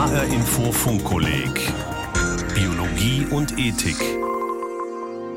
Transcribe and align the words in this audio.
HR 0.00 0.24
Info 0.24 0.72
Funkkolleg 0.72 1.74
Biologie 2.54 3.26
und 3.30 3.58
Ethik. 3.58 3.98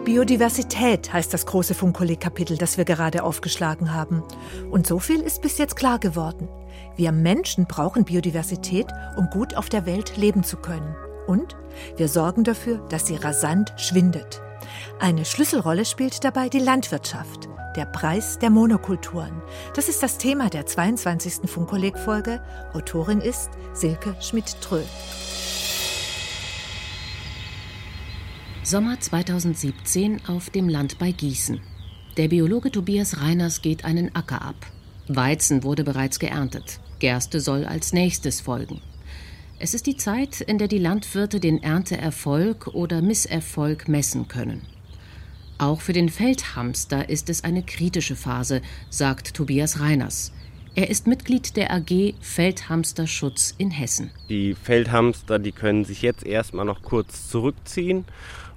Biodiversität 0.06 1.12
heißt 1.12 1.34
das 1.34 1.46
große 1.46 1.74
Funkkolleg-Kapitel, 1.74 2.58
das 2.58 2.78
wir 2.78 2.86
gerade 2.86 3.26
aufgeschlagen 3.26 3.94
haben. 3.94 4.24
Und 4.72 4.88
so 4.88 5.00
viel 5.00 5.20
ist 5.20 5.42
bis 5.42 5.58
jetzt 5.58 5.76
klar 5.76 6.00
geworden. 6.00 6.48
Wir 6.96 7.12
Menschen 7.12 7.66
brauchen 7.66 8.06
Biodiversität, 8.06 8.88
um 9.18 9.30
gut 9.30 9.54
auf 9.58 9.68
der 9.68 9.86
Welt 9.86 10.16
leben 10.16 10.46
zu 10.46 10.56
können. 10.56 10.96
Und 11.28 11.58
wir 11.98 12.08
sorgen 12.08 12.46
dafür, 12.46 12.78
dass 12.88 13.06
sie 13.06 13.18
rasant 13.18 13.74
schwindet. 13.76 14.42
Eine 14.98 15.26
Schlüsselrolle 15.26 15.84
spielt 15.84 16.24
dabei 16.24 16.48
die 16.48 16.60
Landwirtschaft. 16.60 17.50
Der 17.76 17.86
Preis 17.86 18.38
der 18.38 18.52
Monokulturen. 18.52 19.42
Das 19.76 19.90
ist 19.90 20.04
das 20.04 20.20
Thema 20.20 20.50
der 20.50 20.68
22. 20.68 21.50
Funkkolleg-Folge. 21.50 22.40
Autorin 22.74 23.20
ist 23.20 23.50
Silke 23.74 24.16
Schmidt-Trö. 24.20 24.82
Sommer 28.62 29.00
2017 29.00 30.22
auf 30.28 30.52
dem 30.52 30.70
Land 30.70 31.00
bei 31.00 31.12
Gießen. 31.12 31.62
Der 32.18 32.28
Biologe 32.28 32.70
Tobias 32.70 33.20
Reiners 33.20 33.64
geht 33.64 33.86
einen 33.86 34.16
Acker 34.16 34.44
ab. 34.44 34.68
Weizen 35.08 35.64
wurde 35.64 35.84
bereits 35.84 36.20
geerntet. 36.20 36.80
Gerste 37.00 37.40
soll 37.40 37.66
als 37.66 37.92
nächstes 37.92 38.40
folgen. 38.40 38.82
Es 39.58 39.74
ist 39.74 39.88
die 39.88 39.98
Zeit, 39.98 40.42
in 40.42 40.60
der 40.60 40.68
die 40.68 40.78
Landwirte 40.78 41.40
den 41.40 41.64
Ernteerfolg 41.64 42.68
oder 42.68 43.02
Misserfolg 43.02 43.88
messen 43.88 44.28
können. 44.28 44.62
Auch 45.64 45.80
für 45.80 45.94
den 45.94 46.10
Feldhamster 46.10 47.08
ist 47.08 47.30
es 47.30 47.46
eine 47.46 47.64
kritische 47.64 48.18
Phase, 48.18 48.62
sagt 48.90 49.34
Tobias 49.34 49.80
Reiners. 49.80 50.34
Er 50.76 50.90
ist 50.90 51.08
Mitglied 51.08 51.56
der 51.56 51.72
AG 51.72 52.16
Feldhamsterschutz 52.20 53.56
in 53.58 53.72
Hessen. 53.72 54.12
Die 54.28 54.56
Feldhamster, 54.56 55.40
die 55.40 55.54
können 55.54 55.86
sich 55.86 56.02
jetzt 56.02 56.26
erstmal 56.26 56.66
noch 56.66 56.82
kurz 56.82 57.30
zurückziehen 57.30 58.04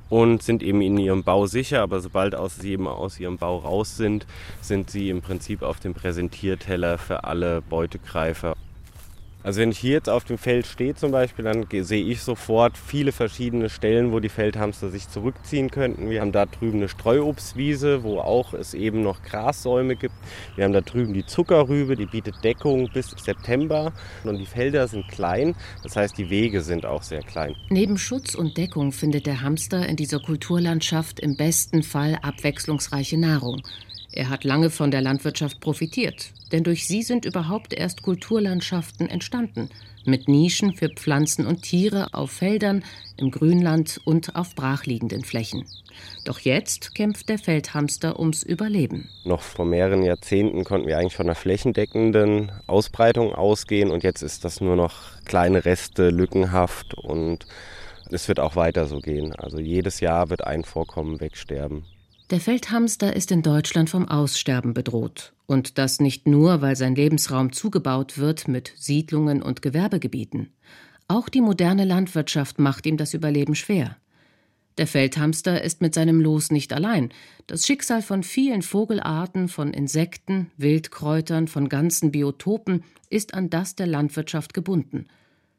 und 0.08 0.42
sind 0.42 0.64
eben 0.64 0.82
in 0.82 0.98
ihrem 0.98 1.22
Bau 1.22 1.46
sicher, 1.46 1.80
aber 1.80 2.00
sobald 2.00 2.34
sie 2.50 2.72
eben 2.72 2.88
aus 2.88 3.20
ihrem 3.20 3.38
Bau 3.38 3.58
raus 3.58 3.96
sind, 3.96 4.26
sind 4.60 4.90
sie 4.90 5.08
im 5.08 5.22
Prinzip 5.22 5.62
auf 5.62 5.78
dem 5.78 5.94
Präsentierteller 5.94 6.98
für 6.98 7.22
alle 7.22 7.62
Beutegreifer 7.62 8.56
also 9.46 9.60
wenn 9.60 9.70
ich 9.70 9.78
hier 9.78 9.92
jetzt 9.92 10.08
auf 10.08 10.24
dem 10.24 10.38
Feld 10.38 10.66
stehe 10.66 10.96
zum 10.96 11.12
Beispiel, 11.12 11.44
dann 11.44 11.66
sehe 11.70 12.04
ich 12.04 12.20
sofort 12.20 12.76
viele 12.76 13.12
verschiedene 13.12 13.70
Stellen, 13.70 14.10
wo 14.10 14.18
die 14.18 14.28
Feldhamster 14.28 14.90
sich 14.90 15.08
zurückziehen 15.08 15.70
könnten. 15.70 16.10
Wir 16.10 16.20
haben 16.20 16.32
da 16.32 16.46
drüben 16.46 16.78
eine 16.78 16.88
Streuobstwiese, 16.88 18.02
wo 18.02 18.18
auch 18.18 18.54
es 18.54 18.74
eben 18.74 19.04
noch 19.04 19.22
Grassäume 19.22 19.94
gibt. 19.94 20.14
Wir 20.56 20.64
haben 20.64 20.72
da 20.72 20.80
drüben 20.80 21.14
die 21.14 21.24
Zuckerrübe, 21.24 21.94
die 21.94 22.06
bietet 22.06 22.42
Deckung 22.42 22.90
bis 22.92 23.10
September. 23.10 23.92
Und 24.24 24.38
die 24.38 24.46
Felder 24.46 24.88
sind 24.88 25.06
klein, 25.06 25.54
das 25.84 25.94
heißt 25.94 26.18
die 26.18 26.28
Wege 26.28 26.60
sind 26.60 26.84
auch 26.84 27.04
sehr 27.04 27.22
klein. 27.22 27.54
Neben 27.70 27.98
Schutz 27.98 28.34
und 28.34 28.56
Deckung 28.56 28.90
findet 28.90 29.26
der 29.26 29.42
Hamster 29.42 29.88
in 29.88 29.94
dieser 29.94 30.18
Kulturlandschaft 30.18 31.20
im 31.20 31.36
besten 31.36 31.84
Fall 31.84 32.18
abwechslungsreiche 32.20 33.16
Nahrung. 33.16 33.62
Er 34.16 34.30
hat 34.30 34.44
lange 34.44 34.70
von 34.70 34.90
der 34.90 35.02
Landwirtschaft 35.02 35.60
profitiert, 35.60 36.30
denn 36.50 36.64
durch 36.64 36.86
sie 36.86 37.02
sind 37.02 37.26
überhaupt 37.26 37.74
erst 37.74 38.00
Kulturlandschaften 38.00 39.10
entstanden, 39.10 39.68
mit 40.06 40.26
Nischen 40.26 40.72
für 40.72 40.88
Pflanzen 40.88 41.46
und 41.46 41.60
Tiere 41.60 42.14
auf 42.14 42.30
Feldern, 42.30 42.82
im 43.18 43.30
Grünland 43.30 44.00
und 44.06 44.34
auf 44.34 44.54
brachliegenden 44.54 45.22
Flächen. 45.22 45.66
Doch 46.24 46.38
jetzt 46.38 46.94
kämpft 46.94 47.28
der 47.28 47.38
Feldhamster 47.38 48.18
ums 48.18 48.42
Überleben. 48.42 49.10
Noch 49.24 49.42
vor 49.42 49.66
mehreren 49.66 50.02
Jahrzehnten 50.02 50.64
konnten 50.64 50.86
wir 50.86 50.96
eigentlich 50.96 51.16
von 51.16 51.26
einer 51.26 51.34
flächendeckenden 51.34 52.52
Ausbreitung 52.66 53.34
ausgehen 53.34 53.90
und 53.90 54.02
jetzt 54.02 54.22
ist 54.22 54.46
das 54.46 54.62
nur 54.62 54.76
noch 54.76 54.94
kleine 55.26 55.66
Reste, 55.66 56.08
lückenhaft 56.08 56.94
und 56.94 57.46
es 58.10 58.28
wird 58.28 58.40
auch 58.40 58.56
weiter 58.56 58.86
so 58.86 59.00
gehen. 59.00 59.36
Also 59.36 59.58
jedes 59.58 60.00
Jahr 60.00 60.30
wird 60.30 60.42
ein 60.42 60.64
Vorkommen 60.64 61.20
wegsterben. 61.20 61.84
Der 62.30 62.40
Feldhamster 62.40 63.14
ist 63.14 63.30
in 63.30 63.42
Deutschland 63.42 63.88
vom 63.88 64.08
Aussterben 64.08 64.74
bedroht. 64.74 65.32
Und 65.46 65.78
das 65.78 66.00
nicht 66.00 66.26
nur, 66.26 66.60
weil 66.60 66.74
sein 66.74 66.96
Lebensraum 66.96 67.52
zugebaut 67.52 68.18
wird 68.18 68.48
mit 68.48 68.72
Siedlungen 68.74 69.42
und 69.42 69.62
Gewerbegebieten. 69.62 70.52
Auch 71.06 71.28
die 71.28 71.40
moderne 71.40 71.84
Landwirtschaft 71.84 72.58
macht 72.58 72.84
ihm 72.84 72.96
das 72.96 73.14
Überleben 73.14 73.54
schwer. 73.54 73.96
Der 74.76 74.88
Feldhamster 74.88 75.62
ist 75.62 75.80
mit 75.80 75.94
seinem 75.94 76.20
Los 76.20 76.50
nicht 76.50 76.72
allein. 76.72 77.10
Das 77.46 77.64
Schicksal 77.64 78.02
von 78.02 78.24
vielen 78.24 78.62
Vogelarten, 78.62 79.46
von 79.46 79.72
Insekten, 79.72 80.50
Wildkräutern, 80.56 81.46
von 81.46 81.68
ganzen 81.68 82.10
Biotopen 82.10 82.82
ist 83.08 83.34
an 83.34 83.50
das 83.50 83.76
der 83.76 83.86
Landwirtschaft 83.86 84.52
gebunden. 84.52 85.06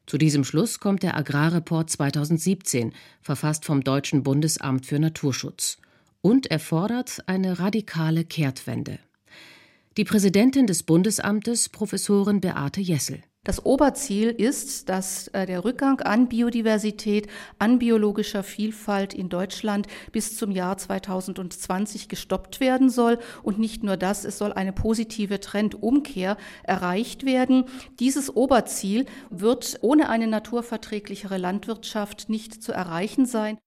Zu 0.06 0.18
diesem 0.18 0.44
Schluss 0.44 0.82
kommt 0.82 1.02
der 1.02 1.16
Agrarreport 1.16 1.90
2017, 1.90 2.92
verfasst 3.22 3.64
vom 3.64 3.86
Deutschen 3.86 4.24
Bundesamt 4.24 4.86
für 4.86 5.00
Naturschutz 5.00 5.78
und 6.28 6.52
er 6.52 6.60
fordert 6.60 7.24
eine 7.28 7.58
radikale 7.58 8.26
Kehrtwende. 8.26 9.00
Die 9.96 10.04
Präsidentin 10.04 10.68
des 10.68 10.84
Bundesamtes, 10.84 11.70
Professorin 11.70 12.42
Beate 12.42 12.82
Jessel. 12.82 13.22
Das 13.46 13.66
Oberziel 13.66 14.32
ist, 14.32 14.90
dass 14.90 15.30
äh, 15.30 15.46
der 15.46 15.64
Rückgang 15.64 16.02
an 16.02 16.28
Biodiversität, 16.28 17.28
an 17.60 17.80
biologischer 17.80 18.44
Vielfalt 18.44 19.14
in 19.14 19.30
Deutschland 19.30 19.88
bis 20.12 20.36
zum 20.36 20.52
Jahr 20.52 20.78
2020 20.78 22.10
gestoppt 22.10 22.60
werden 22.60 22.90
soll. 22.90 23.20
Und 23.42 23.58
nicht 23.58 23.84
nur 23.84 23.96
das, 23.96 24.26
es 24.26 24.38
soll 24.38 24.52
eine 24.52 24.74
positive 24.74 25.40
Trendumkehr 25.40 26.36
erreicht 26.64 27.26
werden. 27.26 27.64
Dieses 28.02 28.36
Oberziel 28.36 29.06
wird 29.30 29.78
ohne 29.80 30.10
eine 30.10 30.28
naturverträglichere 30.28 31.38
Landwirtschaft 31.38 32.28
nicht 32.28 32.62
zu 32.62 32.74
erreichen 32.74 33.26
sein. 33.26 33.58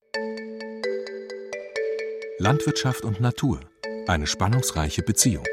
Landwirtschaft 2.40 3.04
und 3.04 3.20
Natur. 3.20 3.60
Eine 4.06 4.26
spannungsreiche 4.26 5.02
Beziehung. 5.02 5.44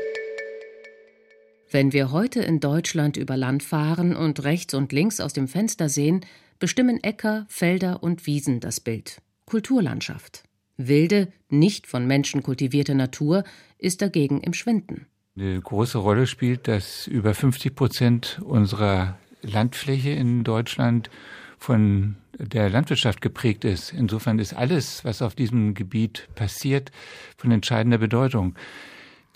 Wenn 1.69 1.91
wir 1.91 2.13
heute 2.13 2.39
in 2.39 2.61
Deutschland 2.61 3.17
über 3.17 3.35
Land 3.35 3.61
fahren 3.61 4.15
und 4.15 4.45
rechts 4.45 4.73
und 4.73 4.93
links 4.93 5.19
aus 5.19 5.33
dem 5.33 5.49
Fenster 5.49 5.89
sehen, 5.89 6.21
bestimmen 6.59 7.03
Äcker, 7.03 7.45
Felder 7.49 8.03
und 8.03 8.25
Wiesen 8.25 8.61
das 8.61 8.79
Bild. 8.79 9.17
Kulturlandschaft. 9.45 10.43
Wilde, 10.77 11.27
nicht 11.49 11.87
von 11.87 12.07
Menschen 12.07 12.41
kultivierte 12.41 12.95
Natur 12.95 13.43
ist 13.77 14.01
dagegen 14.01 14.39
im 14.39 14.53
Schwinden. 14.53 15.07
Eine 15.35 15.59
große 15.59 15.97
Rolle 15.97 16.25
spielt, 16.25 16.69
dass 16.69 17.05
über 17.05 17.33
50 17.33 17.75
Prozent 17.75 18.39
unserer 18.45 19.17
Landfläche 19.41 20.11
in 20.11 20.45
Deutschland 20.45 21.09
von 21.57 22.15
der 22.37 22.69
Landwirtschaft 22.69 23.21
geprägt 23.21 23.65
ist. 23.65 23.91
Insofern 23.93 24.39
ist 24.39 24.53
alles, 24.53 25.03
was 25.03 25.21
auf 25.21 25.35
diesem 25.35 25.73
Gebiet 25.73 26.27
passiert, 26.35 26.91
von 27.37 27.51
entscheidender 27.51 27.97
Bedeutung. 27.97 28.55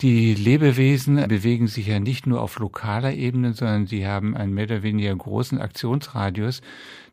Die 0.00 0.34
Lebewesen 0.34 1.28
bewegen 1.28 1.68
sich 1.68 1.86
ja 1.86 2.00
nicht 2.00 2.26
nur 2.26 2.40
auf 2.40 2.58
lokaler 2.58 3.14
Ebene, 3.14 3.52
sondern 3.52 3.86
sie 3.86 4.06
haben 4.06 4.36
einen 4.36 4.52
mehr 4.52 4.64
oder 4.64 4.82
weniger 4.82 5.14
großen 5.14 5.60
Aktionsradius. 5.60 6.60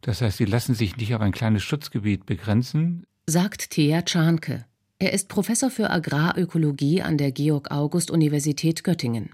Das 0.01 0.21
heißt, 0.21 0.37
sie 0.37 0.45
lassen 0.45 0.73
sich 0.73 0.97
nicht 0.97 1.13
auf 1.13 1.21
ein 1.21 1.31
kleines 1.31 1.61
Schutzgebiet 1.61 2.25
begrenzen. 2.25 3.03
Sagt 3.27 3.71
Thea 3.71 4.01
Czarnke. 4.01 4.65
Er 4.97 5.13
ist 5.13 5.29
Professor 5.29 5.69
für 5.69 5.91
Agrarökologie 5.91 7.03
an 7.03 7.17
der 7.17 7.31
Georg-August-Universität 7.31 8.83
Göttingen. 8.83 9.29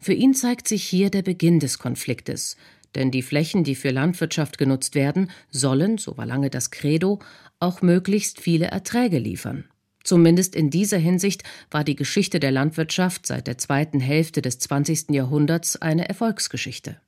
Für 0.00 0.12
ihn 0.12 0.34
zeigt 0.34 0.66
sich 0.66 0.82
hier 0.82 1.10
der 1.10 1.22
Beginn 1.22 1.60
des 1.60 1.78
Konfliktes, 1.78 2.56
denn 2.94 3.10
die 3.10 3.22
Flächen, 3.22 3.64
die 3.64 3.74
für 3.74 3.90
Landwirtschaft 3.90 4.58
genutzt 4.58 4.94
werden, 4.94 5.30
sollen, 5.50 5.98
so 5.98 6.16
war 6.16 6.26
lange 6.26 6.50
das 6.50 6.70
Credo, 6.70 7.20
auch 7.58 7.82
möglichst 7.82 8.40
viele 8.40 8.66
Erträge 8.66 9.18
liefern. 9.18 9.64
Zumindest 10.04 10.56
in 10.56 10.70
dieser 10.70 10.98
Hinsicht 10.98 11.44
war 11.70 11.84
die 11.84 11.96
Geschichte 11.96 12.40
der 12.40 12.50
Landwirtschaft 12.50 13.26
seit 13.26 13.46
der 13.46 13.58
zweiten 13.58 14.00
Hälfte 14.00 14.42
des 14.42 14.58
20. 14.58 15.10
Jahrhunderts 15.10 15.76
eine 15.76 16.08
Erfolgsgeschichte. 16.08 17.00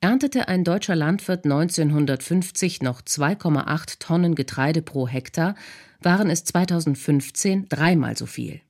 Erntete 0.00 0.48
ein 0.48 0.64
deutscher 0.64 0.96
Landwirt 0.96 1.44
1950 1.44 2.82
noch 2.82 3.00
2,8 3.00 3.98
Tonnen 4.00 4.34
Getreide 4.34 4.82
pro 4.82 5.08
Hektar, 5.08 5.54
waren 6.00 6.30
es 6.30 6.44
2015 6.44 7.68
dreimal 7.68 8.16
so 8.16 8.26
viel. 8.26 8.60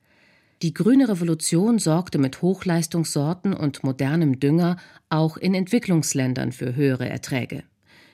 Die 0.61 0.73
grüne 0.73 1.09
Revolution 1.09 1.79
sorgte 1.79 2.17
mit 2.17 2.41
Hochleistungssorten 2.41 3.53
und 3.53 3.83
modernem 3.83 4.39
Dünger 4.39 4.77
auch 5.09 5.35
in 5.35 5.53
Entwicklungsländern 5.53 6.53
für 6.53 6.75
höhere 6.75 7.09
Erträge. 7.09 7.63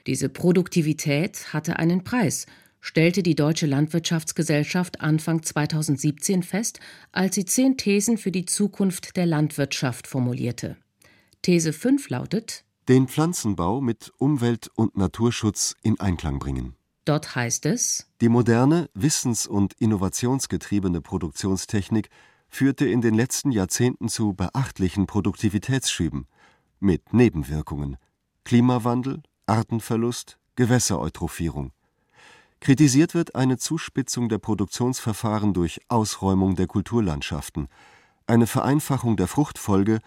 Diese 0.08 0.28
Produktivität 0.28 1.54
hatte 1.54 1.78
einen 1.78 2.04
Preis, 2.04 2.48
stellte 2.80 3.22
die 3.22 3.36
Deutsche 3.36 3.68
Landwirtschaftsgesellschaft 3.68 5.02
Anfang 5.02 5.44
2017 5.44 6.42
fest, 6.42 6.80
als 7.12 7.36
sie 7.36 7.46
zehn 7.46 7.78
Thesen 7.78 8.18
für 8.18 8.32
die 8.32 8.46
Zukunft 8.46 9.16
der 9.18 9.28
Landwirtschaft 9.28 10.08
formulierte. 10.08 10.78
These 11.44 11.74
5 11.74 12.10
lautet 12.10 12.64
Den 12.90 13.08
Pflanzenbau 13.08 13.82
mit 13.82 14.12
Umwelt- 14.18 14.72
und 14.76 14.98
Naturschutz 14.98 15.76
in 15.84 16.00
Einklang 16.00 16.40
bringen. 16.40 16.74
Dort 17.06 17.36
heißt 17.36 17.66
es 17.68 18.08
Die 18.20 18.30
moderne, 18.30 18.90
wissens- 18.94 19.48
und 19.48 19.74
innovationsgetriebene 19.74 21.02
Produktionstechnik 21.02 22.10
führte 22.52 22.86
in 22.86 23.02
den 23.02 23.16
letzten 23.16 23.52
Jahrzehnten 23.52 24.10
zu 24.10 24.34
beachtlichen 24.34 25.08
Produktivitätsschüben 25.08 26.28
mit 26.80 27.14
Nebenwirkungen 27.14 27.98
Klimawandel, 28.44 29.24
Artenverlust, 29.46 30.38
Gewässereutроphierung. 30.56 31.72
Kritisiert 32.60 33.16
wird 33.16 33.36
eine 33.36 33.58
Zuspitzung 33.58 34.30
der 34.30 34.38
Produktionsverfahren 34.38 35.54
durch 35.54 35.82
Ausräumung 35.88 36.56
der 36.56 36.68
Kulturlandschaften, 36.68 37.70
eine 38.28 38.46
Vereinfachung 38.46 39.18
der 39.18 39.28
Fruchtfolge 39.28 40.00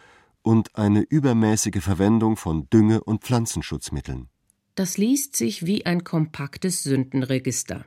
und 0.43 0.77
eine 0.77 1.01
übermäßige 1.01 1.83
Verwendung 1.83 2.37
von 2.37 2.69
Dünge- 2.71 3.03
und 3.03 3.25
Pflanzenschutzmitteln. 3.25 4.29
Das 4.75 4.99
liest 4.99 5.35
sich 5.35 5.67
wie 5.67 5.87
ein 5.87 6.05
kompaktes 6.05 6.83
Sündenregister. 6.83 7.85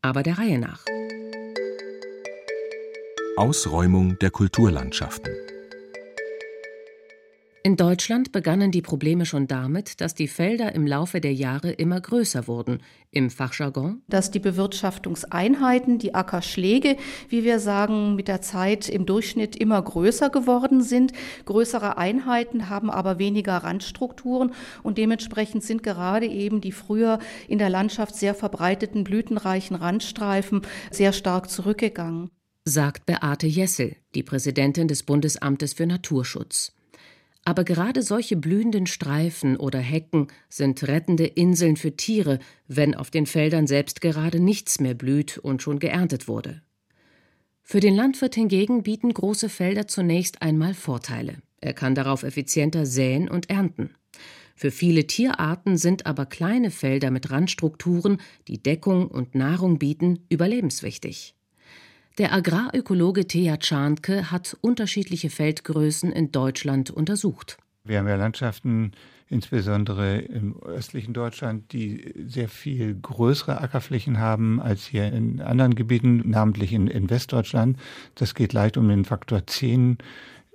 Aber 0.00 0.22
der 0.22 0.38
Reihe 0.38 0.58
nach. 0.58 0.84
Ausräumung 3.38 4.18
der 4.18 4.32
Kulturlandschaften. 4.32 5.32
In 7.62 7.76
Deutschland 7.76 8.32
begannen 8.32 8.72
die 8.72 8.82
Probleme 8.82 9.26
schon 9.26 9.46
damit, 9.46 10.00
dass 10.00 10.16
die 10.16 10.26
Felder 10.26 10.74
im 10.74 10.88
Laufe 10.88 11.20
der 11.20 11.32
Jahre 11.34 11.70
immer 11.70 12.00
größer 12.00 12.48
wurden. 12.48 12.82
Im 13.12 13.30
Fachjargon? 13.30 14.02
Dass 14.08 14.32
die 14.32 14.40
Bewirtschaftungseinheiten, 14.40 16.00
die 16.00 16.16
Ackerschläge, 16.16 16.96
wie 17.28 17.44
wir 17.44 17.60
sagen, 17.60 18.16
mit 18.16 18.26
der 18.26 18.42
Zeit 18.42 18.88
im 18.88 19.06
Durchschnitt 19.06 19.54
immer 19.54 19.80
größer 19.80 20.30
geworden 20.30 20.82
sind. 20.82 21.12
Größere 21.44 21.96
Einheiten 21.96 22.68
haben 22.68 22.90
aber 22.90 23.20
weniger 23.20 23.58
Randstrukturen 23.58 24.52
und 24.82 24.98
dementsprechend 24.98 25.62
sind 25.62 25.84
gerade 25.84 26.26
eben 26.26 26.60
die 26.60 26.72
früher 26.72 27.20
in 27.46 27.58
der 27.58 27.70
Landschaft 27.70 28.16
sehr 28.16 28.34
verbreiteten 28.34 29.04
blütenreichen 29.04 29.76
Randstreifen 29.76 30.62
sehr 30.90 31.12
stark 31.12 31.48
zurückgegangen 31.48 32.32
sagt 32.68 33.06
Beate 33.06 33.46
Jessel, 33.46 33.96
die 34.14 34.22
Präsidentin 34.22 34.88
des 34.88 35.02
Bundesamtes 35.02 35.72
für 35.72 35.86
Naturschutz. 35.86 36.72
Aber 37.44 37.64
gerade 37.64 38.02
solche 38.02 38.36
blühenden 38.36 38.86
Streifen 38.86 39.56
oder 39.56 39.78
Hecken 39.78 40.28
sind 40.48 40.86
rettende 40.86 41.26
Inseln 41.26 41.76
für 41.76 41.96
Tiere, 41.96 42.38
wenn 42.66 42.94
auf 42.94 43.10
den 43.10 43.26
Feldern 43.26 43.66
selbst 43.66 44.00
gerade 44.00 44.38
nichts 44.38 44.80
mehr 44.80 44.94
blüht 44.94 45.38
und 45.38 45.62
schon 45.62 45.78
geerntet 45.78 46.28
wurde. 46.28 46.62
Für 47.62 47.80
den 47.80 47.94
Landwirt 47.94 48.34
hingegen 48.34 48.82
bieten 48.82 49.12
große 49.12 49.48
Felder 49.48 49.88
zunächst 49.88 50.42
einmal 50.42 50.74
Vorteile. 50.74 51.36
Er 51.60 51.72
kann 51.72 51.94
darauf 51.94 52.22
effizienter 52.22 52.86
säen 52.86 53.28
und 53.28 53.50
ernten. 53.50 53.94
Für 54.54 54.70
viele 54.70 55.06
Tierarten 55.06 55.76
sind 55.76 56.06
aber 56.06 56.26
kleine 56.26 56.70
Felder 56.70 57.10
mit 57.10 57.30
Randstrukturen, 57.30 58.20
die 58.48 58.62
Deckung 58.62 59.08
und 59.08 59.34
Nahrung 59.34 59.78
bieten, 59.78 60.20
überlebenswichtig. 60.28 61.34
Der 62.18 62.32
Agrarökologe 62.32 63.28
Thea 63.28 63.58
Czarnke 63.58 64.32
hat 64.32 64.56
unterschiedliche 64.60 65.30
Feldgrößen 65.30 66.10
in 66.10 66.32
Deutschland 66.32 66.90
untersucht. 66.90 67.58
Wir 67.84 68.00
haben 68.00 68.08
ja 68.08 68.16
Landschaften, 68.16 68.90
insbesondere 69.28 70.18
im 70.18 70.60
östlichen 70.60 71.14
Deutschland, 71.14 71.72
die 71.72 72.12
sehr 72.26 72.48
viel 72.48 72.96
größere 72.96 73.60
Ackerflächen 73.60 74.18
haben 74.18 74.60
als 74.60 74.84
hier 74.84 75.12
in 75.12 75.40
anderen 75.40 75.76
Gebieten, 75.76 76.28
namentlich 76.28 76.72
in, 76.72 76.88
in 76.88 77.08
Westdeutschland. 77.08 77.78
Das 78.16 78.34
geht 78.34 78.52
leicht 78.52 78.76
um 78.76 78.88
den 78.88 79.04
Faktor 79.04 79.46
10 79.46 79.98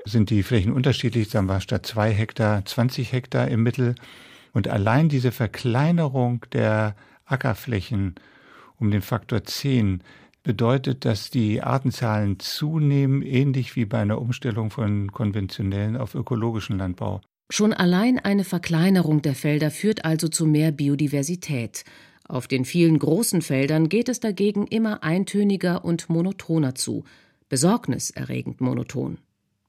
sind 0.03 0.31
die 0.31 0.43
Flächen 0.43 0.73
unterschiedlich, 0.73 1.29
sagen 1.29 1.47
wir 1.47 1.61
statt 1.61 1.85
zwei 1.85 2.11
Hektar 2.11 2.65
20 2.65 3.13
Hektar 3.13 3.47
im 3.47 3.63
Mittel. 3.63 3.95
Und 4.51 4.67
allein 4.67 5.07
diese 5.07 5.31
Verkleinerung 5.31 6.45
der 6.51 6.97
Ackerflächen 7.23 8.15
um 8.79 8.91
den 8.91 9.01
Faktor 9.01 9.45
10 9.45 10.03
bedeutet, 10.43 11.05
dass 11.05 11.29
die 11.29 11.61
Artenzahlen 11.61 12.39
zunehmen, 12.39 13.21
ähnlich 13.21 13.75
wie 13.75 13.85
bei 13.85 13.99
einer 13.99 14.21
Umstellung 14.21 14.69
von 14.69 15.11
konventionellen 15.11 15.97
auf 15.97 16.15
ökologischen 16.15 16.77
Landbau. 16.77 17.21
Schon 17.49 17.73
allein 17.73 18.19
eine 18.19 18.43
Verkleinerung 18.43 19.21
der 19.21 19.35
Felder 19.35 19.71
führt 19.71 20.05
also 20.05 20.27
zu 20.27 20.45
mehr 20.45 20.71
Biodiversität. 20.71 21.83
Auf 22.27 22.47
den 22.47 22.65
vielen 22.65 22.99
großen 22.99 23.41
Feldern 23.41 23.89
geht 23.89 24.09
es 24.09 24.19
dagegen 24.19 24.65
immer 24.67 25.03
eintöniger 25.03 25.83
und 25.83 26.09
monotoner 26.09 26.75
zu, 26.75 27.03
besorgniserregend 27.49 28.61
monoton. 28.61 29.17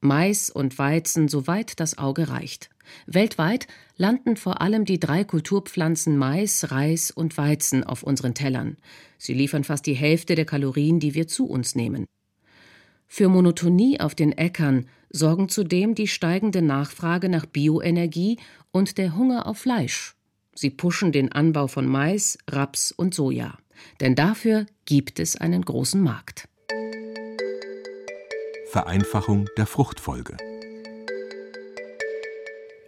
Mais 0.05 0.51
und 0.51 0.79
Weizen, 0.79 1.29
soweit 1.29 1.81
das 1.81 1.99
Auge 1.99 2.29
reicht. 2.29 2.71
Weltweit 3.07 3.67
landen 3.97 4.37
vor 4.37 4.61
allem 4.61 4.85
die 4.85 5.01
drei 5.01 5.25
Kulturpflanzen 5.25 6.17
Mais, 6.19 6.71
Reis 6.71 7.11
und 7.11 7.39
Weizen 7.39 7.83
auf 7.85 8.03
unseren 8.03 8.35
Tellern. 8.35 8.77
Sie 9.19 9.35
liefern 9.35 9.65
fast 9.65 9.87
die 9.87 9.95
Hälfte 9.95 10.35
der 10.35 10.45
Kalorien, 10.45 11.01
die 11.01 11.15
wir 11.15 11.27
zu 11.27 11.47
uns 11.47 11.75
nehmen. 11.75 12.07
Für 13.07 13.29
Monotonie 13.29 14.01
auf 14.01 14.15
den 14.15 14.33
Äckern 14.33 14.87
sorgen 15.11 15.49
zudem 15.49 15.95
die 15.95 16.09
steigende 16.09 16.63
Nachfrage 16.63 17.29
nach 17.29 17.47
Bioenergie 17.47 18.39
und 18.73 18.99
der 18.99 19.17
Hunger 19.17 19.47
auf 19.47 19.59
Fleisch. 19.59 20.17
Sie 20.55 20.71
pushen 20.71 21.13
den 21.13 21.33
Anbau 21.33 21.67
von 21.67 21.87
Mais, 21.87 22.39
Raps 22.51 22.93
und 22.93 23.15
Soja. 23.15 23.59
Denn 24.01 24.15
dafür 24.15 24.67
gibt 24.85 25.19
es 25.19 25.37
einen 25.37 25.65
großen 25.65 26.01
Markt. 26.01 26.49
Vereinfachung 28.75 29.49
der 29.57 29.67
Fruchtfolge. 29.67 30.37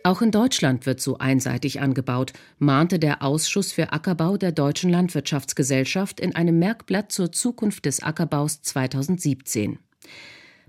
Auch 0.03 0.21
in 0.21 0.33
Deutschland 0.33 0.85
wird 0.85 1.01
so 1.01 1.19
einseitig 1.19 1.81
angebaut, 1.81 2.33
mahnte 2.59 2.99
der 2.99 3.23
Ausschuss 3.23 3.71
für 3.71 3.93
Ackerbau 3.93 4.37
der 4.37 4.51
Deutschen 4.51 4.91
Landwirtschaftsgesellschaft 4.91 6.19
in 6.19 6.35
einem 6.35 6.59
Merkblatt 6.59 7.13
zur 7.13 7.31
Zukunft 7.31 7.85
des 7.85 8.03
Ackerbaus 8.03 8.63
2017. 8.63 9.79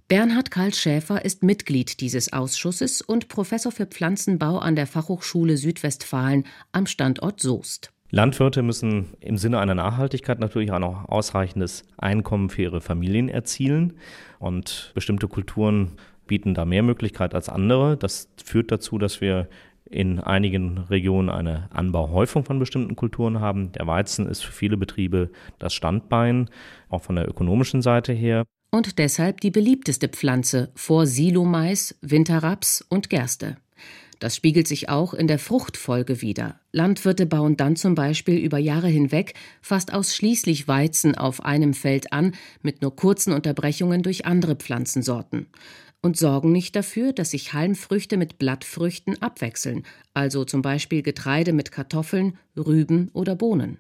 Bernhard 0.08 0.52
Karl 0.52 0.76
Schäfer 0.76 1.26
ist 1.26 1.42
Mitglied 1.42 2.00
dieses 2.00 2.32
Ausschusses 2.32 3.02
und 3.02 3.28
Professor 3.28 3.72
für 3.72 3.88
Pflanzenbau 3.88 4.60
an 4.60 4.76
der 4.76 4.86
Fachhochschule 4.86 5.58
Südwestfalen 5.58 6.46
am 6.74 6.86
Standort 6.86 7.40
Soest. 7.40 7.92
Landwirte 8.10 8.62
müssen 8.62 9.08
im 9.20 9.38
Sinne 9.38 9.60
einer 9.60 9.76
Nachhaltigkeit 9.76 10.40
natürlich 10.40 10.72
auch 10.72 10.80
noch 10.80 11.10
ausreichendes 11.10 11.84
Einkommen 11.98 12.50
für 12.50 12.64
ihre 12.64 12.82
Familien 12.82 13.28
erzielen. 13.28 13.94
Und 14.40 14.92
bestimmte 14.96 15.28
Kulturen 15.28 15.92
bieten 16.26 16.54
da 16.54 16.66
mehr 16.66 16.84
Möglichkeit 16.84 17.36
als 17.36 17.50
andere. 17.50 17.98
Das 17.98 18.30
führt 18.44 18.72
dazu, 18.72 18.98
dass 18.98 19.20
wir 19.20 19.50
in 19.90 20.20
einigen 20.20 20.80
Regionen 20.90 21.30
eine 21.30 21.70
Anbauhäufung 21.72 22.44
von 22.44 22.60
bestimmten 22.60 22.96
Kulturen 22.96 23.40
haben. 23.40 23.72
Der 23.74 23.88
Weizen 23.88 24.28
ist 24.28 24.44
für 24.44 24.52
viele 24.52 24.78
Betriebe 24.78 25.30
das 25.60 25.74
Standbein, 25.74 26.50
auch 26.90 27.02
von 27.02 27.16
der 27.16 27.28
ökonomischen 27.28 27.82
Seite 27.82 28.14
her. 28.14 28.44
Und 28.72 29.00
deshalb 29.00 29.42
die 29.42 29.52
beliebteste 29.52 30.10
Pflanze 30.10 30.72
vor 30.76 31.06
Silomais, 31.06 31.98
Winterraps 32.02 32.86
und 32.90 33.10
Gerste. 33.10 33.58
Das 34.20 34.36
spiegelt 34.36 34.68
sich 34.68 34.90
auch 34.90 35.14
in 35.14 35.28
der 35.28 35.40
Fruchtfolge 35.40 36.22
wider. 36.22 36.60
Landwirte 36.72 37.26
bauen 37.26 37.56
dann 37.56 37.76
zum 37.76 37.94
Beispiel 37.94 38.38
über 38.38 38.58
Jahre 38.58 38.88
hinweg 38.88 39.34
fast 39.62 39.94
ausschließlich 39.94 40.68
Weizen 40.68 41.16
auf 41.16 41.46
einem 41.46 41.74
Feld 41.74 42.14
an, 42.14 42.34
mit 42.62 42.82
nur 42.82 42.96
kurzen 42.96 43.34
Unterbrechungen 43.34 44.02
durch 44.02 44.26
andere 44.26 44.56
Pflanzensorten. 44.56 45.48
Und 46.02 46.18
sorgen 46.18 46.52
nicht 46.52 46.76
dafür, 46.76 47.12
dass 47.12 47.32
sich 47.32 47.54
Halmfrüchte 47.54 48.18
mit 48.18 48.38
Blattfrüchten 48.38 49.22
abwechseln, 49.22 49.84
also 50.14 50.46
zum 50.46 50.62
Beispiel 50.62 51.02
Getreide 51.02 51.54
mit 51.54 51.72
Kartoffeln, 51.72 52.38
Rüben 52.56 53.10
oder 53.14 53.36
Bohnen. 53.36 53.80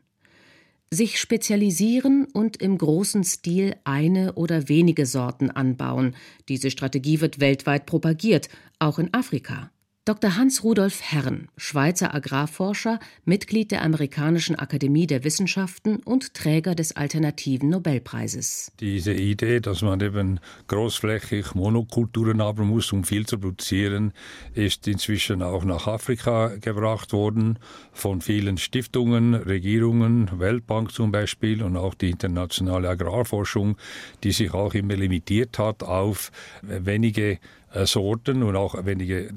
Sich 0.89 1.19
spezialisieren 1.19 2.27
und 2.31 2.57
im 2.57 2.77
großen 2.77 3.23
Stil 3.23 3.75
eine 3.83 4.33
oder 4.33 4.69
wenige 4.69 5.05
Sorten 5.05 5.51
anbauen. 5.51 6.15
Diese 6.47 6.71
Strategie 6.71 7.19
wird 7.19 7.39
weltweit 7.39 7.85
propagiert, 7.85 8.47
auch 8.79 8.97
in 8.97 9.13
Afrika. 9.13 9.69
Dr. 10.07 10.37
Hans-Rudolf 10.37 11.01
Herren, 11.01 11.49
Schweizer 11.57 12.15
Agrarforscher, 12.15 13.01
Mitglied 13.25 13.71
der 13.71 13.81
Amerikanischen 13.81 14.55
Akademie 14.55 15.05
der 15.05 15.25
Wissenschaften 15.25 15.97
und 15.97 16.33
Träger 16.33 16.75
des 16.75 16.95
Alternativen 16.95 17.67
Nobelpreises. 17.67 18.71
Diese 18.79 19.11
Idee, 19.11 19.59
dass 19.59 19.81
man 19.81 19.99
eben 19.99 20.39
großflächig 20.69 21.55
Monokulturen 21.55 22.41
haben 22.41 22.67
muss, 22.67 22.93
um 22.93 23.03
viel 23.03 23.25
zu 23.25 23.37
produzieren, 23.37 24.13
ist 24.53 24.87
inzwischen 24.87 25.43
auch 25.43 25.65
nach 25.65 25.87
Afrika 25.87 26.55
gebracht 26.55 27.11
worden 27.11 27.59
von 27.91 28.21
vielen 28.21 28.57
Stiftungen, 28.57 29.33
Regierungen, 29.33 30.39
Weltbank 30.39 30.93
zum 30.93 31.11
Beispiel 31.11 31.61
und 31.61 31.75
auch 31.75 31.95
die 31.95 32.11
internationale 32.11 32.87
Agrarforschung, 32.87 33.75
die 34.23 34.31
sich 34.31 34.53
auch 34.53 34.73
immer 34.73 34.95
limitiert 34.95 35.59
hat 35.59 35.83
auf 35.83 36.31
wenige 36.61 37.39
äh, 37.73 37.85
Sorten 37.85 38.43
und 38.43 38.55
auch 38.55 38.85
wenige 38.85 39.29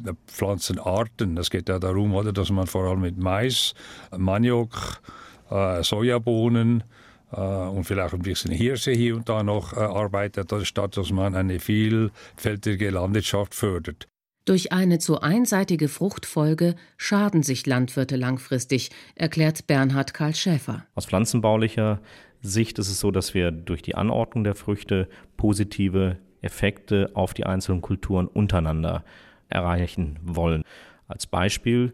äh, 0.60 0.74
Pflanzenarten. 0.74 1.36
Es 1.38 1.50
geht 1.50 1.68
ja 1.68 1.78
darum, 1.78 2.14
oder, 2.14 2.32
dass 2.32 2.50
man 2.50 2.66
vor 2.66 2.84
allem 2.84 3.00
mit 3.00 3.18
Mais, 3.18 3.74
Maniok, 4.16 5.00
äh, 5.50 5.82
Sojabohnen 5.82 6.84
und 7.32 7.84
vielleicht 7.84 8.12
ein 8.12 8.22
bisschen 8.22 8.50
Hirse 8.50 8.90
hier 8.90 9.14
und 9.14 9.28
da 9.28 9.44
noch 9.44 9.72
arbeitet, 9.72 10.52
statt 10.66 10.96
dass 10.96 11.12
man 11.12 11.36
eine 11.36 11.60
vielfältige 11.60 12.90
Landwirtschaft 12.90 13.54
fördert. 13.54 14.08
Durch 14.46 14.72
eine 14.72 14.98
zu 14.98 15.20
einseitige 15.20 15.86
Fruchtfolge 15.86 16.74
schaden 16.96 17.44
sich 17.44 17.66
Landwirte 17.66 18.16
langfristig, 18.16 18.90
erklärt 19.14 19.68
Bernhard 19.68 20.12
Karl 20.12 20.34
Schäfer. 20.34 20.84
Aus 20.96 21.06
pflanzenbaulicher 21.06 22.00
Sicht 22.42 22.80
ist 22.80 22.88
es 22.88 22.98
so, 22.98 23.12
dass 23.12 23.32
wir 23.32 23.52
durch 23.52 23.82
die 23.82 23.94
Anordnung 23.94 24.42
der 24.42 24.56
Früchte 24.56 25.08
positive 25.36 26.18
Effekte 26.42 27.10
auf 27.14 27.32
die 27.32 27.46
einzelnen 27.46 27.80
Kulturen 27.80 28.26
untereinander 28.26 29.04
erreichen 29.50 30.18
wollen. 30.22 30.64
Als 31.08 31.26
Beispiel 31.26 31.92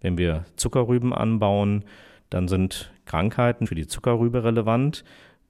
Wenn 0.00 0.16
wir 0.16 0.44
Zuckerrüben 0.56 1.12
anbauen, 1.12 1.84
dann 2.30 2.48
sind 2.48 2.92
Krankheiten 3.04 3.66
für 3.66 3.74
die 3.74 3.86
Zuckerrübe 3.86 4.44
relevant. 4.44 5.04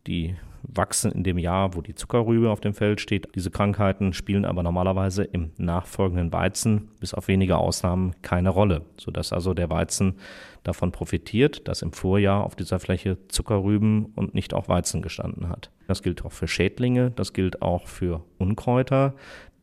Die 0.06 0.34
wachsen 0.62 1.12
in 1.12 1.24
dem 1.24 1.38
Jahr, 1.38 1.74
wo 1.74 1.80
die 1.80 1.94
Zuckerrübe 1.94 2.50
auf 2.50 2.60
dem 2.60 2.74
Feld 2.74 3.00
steht. 3.00 3.28
Diese 3.34 3.50
Krankheiten 3.50 4.12
spielen 4.12 4.44
aber 4.44 4.62
normalerweise 4.62 5.24
im 5.24 5.50
nachfolgenden 5.56 6.32
Weizen 6.32 6.88
bis 7.00 7.14
auf 7.14 7.28
wenige 7.28 7.56
Ausnahmen 7.56 8.14
keine 8.22 8.50
Rolle, 8.50 8.82
sodass 8.96 9.32
also 9.32 9.54
der 9.54 9.70
Weizen 9.70 10.14
davon 10.62 10.92
profitiert, 10.92 11.66
dass 11.66 11.82
im 11.82 11.92
Vorjahr 11.92 12.44
auf 12.44 12.56
dieser 12.56 12.78
Fläche 12.78 13.16
Zuckerrüben 13.28 14.06
und 14.16 14.34
nicht 14.34 14.54
auch 14.54 14.68
Weizen 14.68 15.02
gestanden 15.02 15.48
hat. 15.48 15.70
Das 15.88 16.02
gilt 16.02 16.24
auch 16.24 16.32
für 16.32 16.48
Schädlinge, 16.48 17.10
das 17.10 17.32
gilt 17.32 17.62
auch 17.62 17.88
für 17.88 18.22
Unkräuter, 18.38 19.14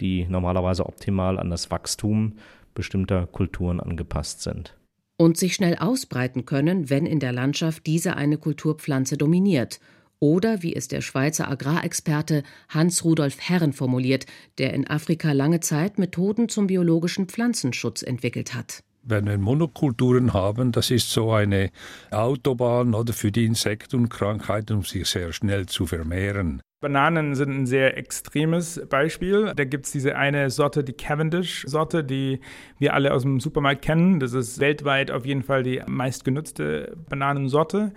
die 0.01 0.25
normalerweise 0.27 0.85
optimal 0.85 1.39
an 1.39 1.49
das 1.49 1.71
Wachstum 1.71 2.33
bestimmter 2.73 3.27
Kulturen 3.27 3.79
angepasst 3.79 4.41
sind. 4.41 4.75
Und 5.19 5.37
sich 5.37 5.55
schnell 5.55 5.77
ausbreiten 5.77 6.45
können, 6.45 6.91
wenn 6.91 7.07
in 7.07 7.19
der 7.19 7.31
Landschaft 7.31 7.87
diese 7.87 8.15
eine 8.15 8.37
Kulturpflanze 8.37 9.17
dominiert– 9.17 9.79
oder 10.19 10.63
wie 10.63 10.75
es 10.75 10.87
der 10.87 11.01
Schweizer 11.01 11.49
Agrarexperte 11.49 12.43
Hans-Rudolf 12.69 13.37
Herren 13.39 13.73
formuliert, 13.73 14.25
der 14.57 14.73
in 14.73 14.87
Afrika 14.87 15.31
lange 15.31 15.59
Zeit 15.59 15.99
Methoden 15.99 16.49
zum 16.49 16.67
biologischen 16.67 17.27
Pflanzenschutz 17.27 18.01
entwickelt 18.01 18.53
hat. 18.53 18.83
Wenn 19.09 19.25
wir 19.25 19.37
Monokulturen 19.37 20.33
haben, 20.33 20.73
das 20.73 20.91
ist 20.91 21.09
so 21.11 21.31
eine 21.31 21.71
Autobahn 22.11 22.93
oder 22.93 23.13
für 23.13 23.31
die 23.31 23.45
Insekten 23.45 23.95
und 23.95 24.09
Krankheiten, 24.09 24.77
um 24.77 24.83
sich 24.83 25.07
sehr 25.07 25.31
schnell 25.31 25.65
zu 25.65 25.85
vermehren. 25.85 26.61
Bananen 26.79 27.33
sind 27.33 27.49
ein 27.49 27.65
sehr 27.65 27.97
extremes 27.97 28.79
Beispiel. 28.87 29.53
Da 29.55 29.63
gibt 29.63 29.87
es 29.87 29.93
diese 29.93 30.15
eine 30.15 30.51
Sorte, 30.51 30.83
die 30.83 30.93
Cavendish-Sorte, 30.93 32.03
die 32.03 32.39
wir 32.77 32.93
alle 32.93 33.13
aus 33.13 33.23
dem 33.23 33.39
Supermarkt 33.39 33.81
kennen. 33.81 34.19
Das 34.19 34.33
ist 34.33 34.59
weltweit 34.59 35.09
auf 35.09 35.25
jeden 35.25 35.41
Fall 35.41 35.63
die 35.63 35.81
meistgenutzte 35.87 36.95
Bananensorte. 37.09 37.93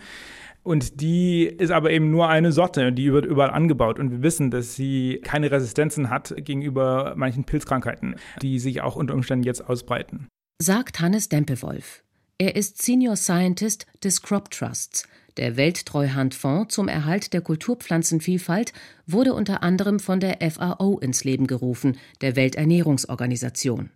Und 0.62 1.00
die 1.00 1.44
ist 1.44 1.70
aber 1.70 1.90
eben 1.90 2.10
nur 2.10 2.28
eine 2.28 2.52
Sorte, 2.52 2.92
die 2.92 3.12
wird 3.12 3.24
überall 3.24 3.50
angebaut. 3.50 3.98
Und 3.98 4.10
wir 4.10 4.22
wissen, 4.22 4.50
dass 4.50 4.74
sie 4.74 5.20
keine 5.22 5.50
Resistenzen 5.50 6.10
hat 6.10 6.34
gegenüber 6.36 7.14
manchen 7.16 7.44
Pilzkrankheiten, 7.44 8.16
die 8.42 8.58
sich 8.58 8.82
auch 8.82 8.96
unter 8.96 9.14
Umständen 9.14 9.44
jetzt 9.44 9.68
ausbreiten. 9.68 10.28
Sagt 10.60 11.00
Hannes 11.00 11.28
Dempewolf. 11.28 12.02
Er 12.38 12.56
ist 12.56 12.82
Senior 12.82 13.16
Scientist 13.16 13.86
des 14.02 14.22
Crop 14.22 14.50
Trusts. 14.50 15.06
Der 15.36 15.56
Welttreuhandfonds 15.56 16.74
zum 16.74 16.88
Erhalt 16.88 17.32
der 17.32 17.40
Kulturpflanzenvielfalt 17.40 18.72
wurde 19.06 19.32
unter 19.32 19.62
anderem 19.62 20.00
von 20.00 20.20
der 20.20 20.38
FAO 20.50 20.98
ins 20.98 21.24
Leben 21.24 21.46
gerufen, 21.46 21.98
der 22.20 22.36
Welternährungsorganisation. 22.36 23.90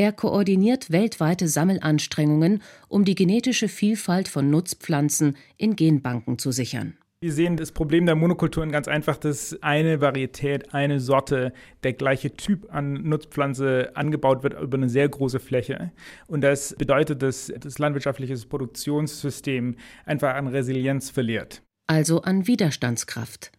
Er 0.00 0.12
koordiniert 0.12 0.90
weltweite 0.90 1.46
Sammelanstrengungen, 1.46 2.62
um 2.88 3.04
die 3.04 3.14
genetische 3.14 3.68
Vielfalt 3.68 4.28
von 4.28 4.48
Nutzpflanzen 4.48 5.36
in 5.58 5.76
Genbanken 5.76 6.38
zu 6.38 6.52
sichern. 6.52 6.94
Wir 7.20 7.34
sehen 7.34 7.58
das 7.58 7.70
Problem 7.70 8.06
der 8.06 8.14
Monokulturen 8.14 8.72
ganz 8.72 8.88
einfach, 8.88 9.18
dass 9.18 9.62
eine 9.62 10.00
Varietät, 10.00 10.72
eine 10.72 11.00
Sorte, 11.00 11.52
der 11.82 11.92
gleiche 11.92 12.34
Typ 12.34 12.72
an 12.72 12.94
Nutzpflanze 12.94 13.94
angebaut 13.94 14.42
wird 14.42 14.58
über 14.58 14.78
eine 14.78 14.88
sehr 14.88 15.06
große 15.06 15.38
Fläche. 15.38 15.92
Und 16.28 16.40
das 16.40 16.74
bedeutet, 16.78 17.20
dass 17.20 17.52
das 17.60 17.78
landwirtschaftliche 17.78 18.38
Produktionssystem 18.48 19.76
einfach 20.06 20.34
an 20.34 20.46
Resilienz 20.46 21.10
verliert. 21.10 21.60
Also 21.86 22.22
an 22.22 22.46
Widerstandskraft. 22.46 23.52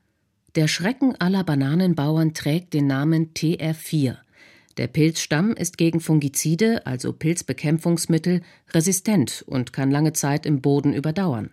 Der 0.55 0.67
Schrecken 0.67 1.15
aller 1.19 1.43
Bananenbauern 1.43 2.33
trägt 2.33 2.74
den 2.74 2.88
Namen 2.88 3.36
TR4. 3.36 4.17
Der 4.78 4.88
Pilzstamm 4.88 5.54
ist 5.54 5.78
gegen 5.78 6.00
Fungizide, 6.00 6.86
also 6.86 7.13
Pilzbekämpfungsmittel, 7.13 8.42
resistent 8.70 9.44
und 9.48 9.74
kann 9.74 9.92
lange 9.92 10.13
Zeit 10.13 10.46
im 10.46 10.62
Boden 10.62 10.94
überdauern. 10.94 11.51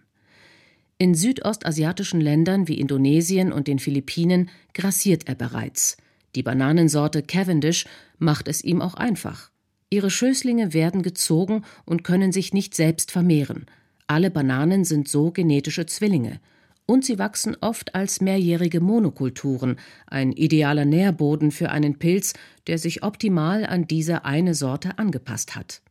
In 0.98 1.14
südostasiatischen 1.14 2.20
Ländern 2.20 2.68
wie 2.68 2.80
Indonesien 2.80 3.52
und 3.52 3.68
den 3.68 3.78
Philippinen 3.78 4.50
grassiert 4.74 5.28
er 5.28 5.34
bereits. 5.34 5.96
Die 6.34 6.42
Bananensorte 6.42 7.22
Cavendish 7.22 7.86
macht 8.18 8.48
es 8.48 8.62
ihm 8.64 8.82
auch 8.82 8.94
einfach. 8.94 9.50
Ihre 9.90 10.10
Schößlinge 10.10 10.74
werden 10.74 11.02
gezogen 11.02 11.64
und 11.84 12.04
können 12.04 12.32
sich 12.32 12.52
nicht 12.52 12.74
selbst 12.74 13.10
vermehren. 13.10 13.66
Alle 14.06 14.30
Bananen 14.30 14.84
sind 14.84 15.08
so 15.08 15.30
genetische 15.30 15.86
Zwillinge 15.86 16.40
und 16.90 17.04
sie 17.04 17.18
wachsen 17.18 17.54
oft 17.60 17.94
als 17.94 18.22
mehrjährige 18.22 18.80
Monokulturen, 18.80 19.76
ein 20.06 20.32
idealer 20.32 20.86
Nährboden 20.86 21.50
für 21.50 21.70
einen 21.70 21.98
Pilz, 21.98 22.32
der 22.66 22.78
sich 22.78 23.02
optimal 23.02 23.66
an 23.66 23.86
diese 23.86 24.24
eine 24.24 24.54
Sorte 24.54 24.98
angepasst 24.98 25.54
hat. 25.54 25.82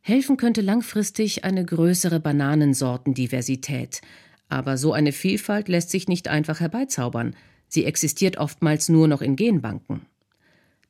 Helfen 0.00 0.38
könnte 0.38 0.62
langfristig 0.62 1.44
eine 1.44 1.66
größere 1.66 2.18
Bananensortendiversität, 2.18 4.00
aber 4.48 4.78
so 4.78 4.94
eine 4.94 5.12
Vielfalt 5.12 5.68
lässt 5.68 5.90
sich 5.90 6.08
nicht 6.08 6.28
einfach 6.28 6.60
herbeizaubern, 6.60 7.36
sie 7.68 7.84
existiert 7.84 8.38
oftmals 8.38 8.88
nur 8.88 9.06
noch 9.06 9.20
in 9.20 9.36
Genbanken. 9.36 10.06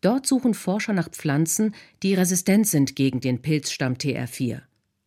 Dort 0.02 0.26
suchen 0.26 0.54
Forscher 0.54 0.92
nach 0.92 1.11
Pflanzen, 1.11 1.75
die 2.04 2.14
resistent 2.14 2.69
sind 2.69 2.95
gegen 2.95 3.21
den 3.21 3.42
Pilzstamm 3.42 3.95
TR4. 3.95 4.62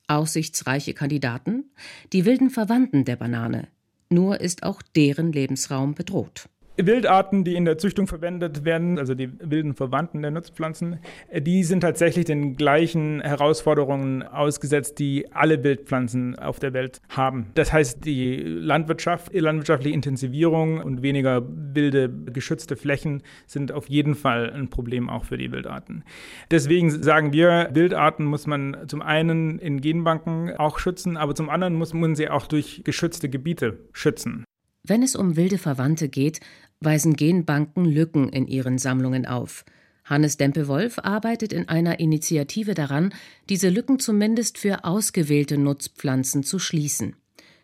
Aussichtsreiche 0.08 0.94
Kandidaten? 0.94 1.72
Die 2.14 2.26
wilden 2.26 2.50
Verwandten 2.50 3.06
der 3.06 3.16
Banane. 3.16 3.68
Nur 4.10 4.40
ist 4.40 4.64
auch 4.64 4.82
deren 4.82 5.32
Lebensraum 5.32 5.96
bedroht. 5.96 6.48
Wildarten, 6.78 7.44
die 7.44 7.56
in 7.56 7.66
der 7.66 7.78
Züchtung 7.78 8.08
verwendet 8.08 8.66
werden, 8.66 9.00
also 9.00 9.16
die 9.16 9.30
wilden 9.40 9.74
Verwandten 9.74 10.22
der 10.22 10.32
Nutzpflanzen, 10.32 11.00
äh, 11.30 11.42
die 11.42 11.64
sind 11.64 11.82
tatsächlich 11.82 12.26
den 12.26 12.56
gleichen 12.56 13.22
Herausforderungen 13.22 14.24
ausgesetzt, 14.24 15.00
die 15.00 15.32
alle 15.34 15.64
Wildpflanzen 15.64 16.38
auf 16.38 16.60
der 16.60 16.74
Welt 16.74 17.02
haben. 17.10 17.48
Das 17.56 17.72
heißt, 17.72 18.06
die 18.06 18.38
Landwirtschaft, 18.38 19.34
landwirtschaftliche 19.34 19.94
Intensivierung 19.94 20.80
und 20.82 21.02
weniger 21.02 21.44
wilde 21.48 22.10
geschützte 22.10 22.76
Flächen 22.76 23.24
sind 23.46 23.72
auf 23.72 23.90
jeden 23.90 24.16
Fall 24.16 24.52
ein 24.52 24.70
Problem 24.70 25.10
auch 25.10 25.26
für 25.26 25.38
die 25.38 25.52
Wildarten. 25.52 26.04
Deswegen 26.52 26.90
sagen 26.90 27.34
wir, 27.34 27.70
Wildarten 27.74 28.26
muss 28.26 28.48
man 28.48 28.78
zum 28.88 29.02
einen 29.02 29.60
in 29.60 29.82
Genbanken 29.82 30.56
auch 30.58 30.80
schützen, 30.80 31.18
aber 31.18 31.36
zum 31.36 31.50
anderen 31.50 31.76
muss 31.76 31.94
man 31.94 32.16
sie 32.16 32.30
auch 32.30 32.48
durch 32.48 32.82
geschützte 32.84 33.30
Gebiete 33.30 33.78
schützen. 33.94 34.45
Wenn 34.88 35.02
es 35.02 35.16
um 35.16 35.36
wilde 35.36 35.58
Verwandte 35.58 36.10
geht, 36.10 36.42
weisen 36.80 37.16
Genbanken 37.16 37.86
Lücken 37.86 38.30
in 38.30 38.48
ihren 38.48 38.78
Sammlungen 38.78 39.26
auf. 39.26 39.66
Hannes 40.04 40.38
Dempe-Wolf 40.38 41.00
arbeitet 41.00 41.52
in 41.54 41.68
einer 41.68 42.00
Initiative 42.00 42.76
daran, 42.76 43.12
diese 43.50 43.70
Lücken 43.70 43.98
zumindest 43.98 44.60
für 44.60 44.86
ausgewählte 44.86 45.58
Nutzpflanzen 45.58 46.44
zu 46.44 46.60
schließen. 46.60 47.16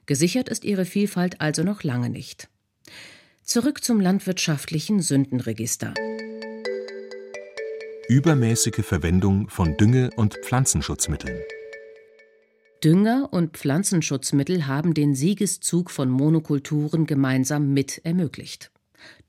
Gesichert 0.07 0.49
ist 0.49 0.65
ihre 0.65 0.85
Vielfalt 0.85 1.39
also 1.39 1.63
noch 1.63 1.83
lange 1.83 2.09
nicht. 2.09 2.49
Zurück 3.43 3.83
zum 3.83 4.01
landwirtschaftlichen 4.01 5.01
Sündenregister. 5.01 5.93
Übermäßige 8.09 8.83
Verwendung 8.83 9.47
von 9.47 9.77
Dünge- 9.77 10.09
und 10.15 10.37
Pflanzenschutzmitteln. 10.43 11.37
Dünger 12.83 13.29
und 13.31 13.57
Pflanzenschutzmittel 13.57 14.65
haben 14.65 14.95
den 14.95 15.13
Siegeszug 15.13 15.91
von 15.91 16.09
Monokulturen 16.09 17.05
gemeinsam 17.05 17.73
mit 17.73 18.01
ermöglicht. 18.03 18.71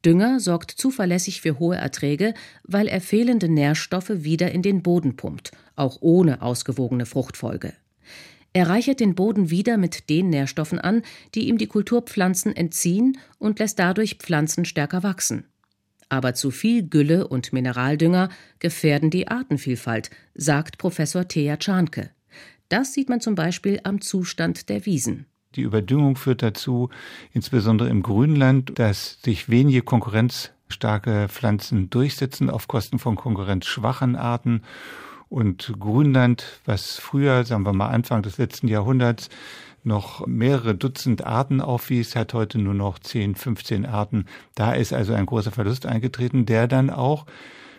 Dünger 0.07 0.41
sorgt 0.41 0.71
zuverlässig 0.71 1.43
für 1.43 1.59
hohe 1.59 1.77
Erträge, 1.77 2.33
weil 2.65 2.89
er 2.89 3.03
fehlende 3.03 3.51
Nährstoffe 3.51 4.11
wieder 4.11 4.53
in 4.53 4.63
den 4.63 4.83
Boden 4.83 5.17
pumpt, 5.17 5.53
auch 5.77 5.99
ohne 6.01 6.41
ausgewogene 6.41 7.05
Fruchtfolge. 7.05 7.75
Er 8.55 8.71
reichert 8.71 9.01
den 9.01 9.15
Boden 9.15 9.51
wieder 9.51 9.77
mit 9.77 10.09
den 10.09 10.31
Nährstoffen 10.31 10.79
an, 10.79 11.03
die 11.35 11.49
ihm 11.49 11.59
die 11.59 11.67
Kulturpflanzen 11.67 12.57
entziehen 12.57 13.19
und 13.39 13.59
lässt 13.59 13.79
dadurch 13.79 14.17
Pflanzen 14.17 14.65
stärker 14.65 15.03
wachsen. 15.03 15.45
Aber 16.09 16.33
zu 16.35 16.51
viel 16.51 16.89
Gülle 16.89 17.29
und 17.29 17.53
Mineraldünger 17.53 18.31
gefährden 18.61 19.11
die 19.11 19.29
Artenvielfalt, 19.29 20.11
sagt 20.35 20.79
Professor 20.79 21.29
Thea 21.29 21.57
Czarnke. 21.57 22.11
Das 22.73 22.95
sieht 22.95 23.11
man 23.11 23.21
zum 23.21 23.35
Beispiel 23.35 23.81
am 23.85 24.01
Zustand 24.01 24.71
der 24.71 24.87
Wiesen. 24.87 25.27
Die 25.57 25.61
Überdüngung 25.61 26.17
führt 26.17 26.43
dazu, 26.43 26.89
insbesondere 27.31 27.91
im 27.91 28.03
Grünland, 28.03 28.79
dass 28.79 29.21
sich 29.21 29.51
wenige 29.51 29.83
konkurrenzstarke 29.83 31.29
Pflanzen 31.29 31.91
durchsetzen 31.91 32.49
auf 32.49 32.69
Kosten 32.69 32.99
von 32.99 33.15
konkurrenzschwachen 33.15 34.17
Arten. 34.17 34.63
Und 35.29 35.75
Grünland, 35.79 36.63
was 36.65 36.97
früher, 36.97 37.45
sagen 37.45 37.67
wir 37.67 37.75
mal 37.75 37.91
Anfang 37.91 38.23
des 38.23 38.39
letzten 38.39 38.69
Jahrhunderts, 38.69 39.29
noch 39.85 40.27
mehrere 40.27 40.75
Dutzend 40.75 41.27
Arten 41.27 41.61
aufwies, 41.61 42.17
hat 42.17 42.33
heute 42.33 42.59
nur 42.59 42.73
noch 42.73 42.99
10, 42.99 43.35
15 43.35 43.85
Arten. 43.85 44.25
Da 44.55 44.73
ist 44.73 44.95
also 44.95 45.13
ein 45.13 45.27
großer 45.27 45.51
Verlust 45.51 45.85
eingetreten, 45.85 46.47
der 46.47 46.69
dann 46.69 46.89
auch 46.89 47.27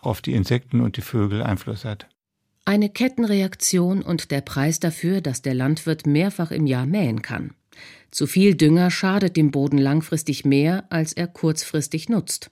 auf 0.01 0.21
die 0.21 0.33
Insekten 0.33 0.81
und 0.81 0.97
die 0.97 1.01
Vögel 1.01 1.41
Einfluss 1.41 1.83
hat. 1.83 2.12
Eine 2.65 2.89
Kettenreaktion 2.89 4.01
und 4.01 4.32
der 4.32 4.39
Preis 4.39 4.79
dafür, 4.79 5.20
dass 5.20 5.41
der 5.41 5.53
Landwirt 5.53 6.08
mehrfach 6.08 6.50
im 6.50 6.65
Jahr 6.65 6.86
mähen 6.86 7.22
kann. 7.22 7.51
Zu 8.10 8.25
viel 8.25 8.55
Dünger 8.55 8.89
schadet 8.89 9.36
dem 9.36 9.51
Boden 9.51 9.77
langfristig 9.77 10.46
mehr, 10.46 10.86
als 10.89 11.12
er 11.12 11.27
kurzfristig 11.27 12.08
nutzt. 12.08 12.51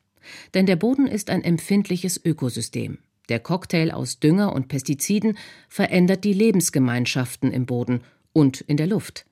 Denn 0.53 0.65
der 0.65 0.75
Boden 0.75 1.07
ist 1.07 1.29
ein 1.29 1.43
empfindliches 1.43 2.19
Ökosystem. 2.23 2.97
Der 3.29 3.39
Cocktail 3.39 3.91
aus 3.91 4.19
Dünger 4.19 4.53
und 4.53 4.67
Pestiziden 4.67 5.37
verändert 5.69 6.25
die 6.25 6.33
Lebensgemeinschaften 6.33 7.49
im 7.51 7.65
Boden 7.65 8.01
und 8.33 8.59
in 8.59 8.75
der 8.75 8.87
Luft. 8.87 9.25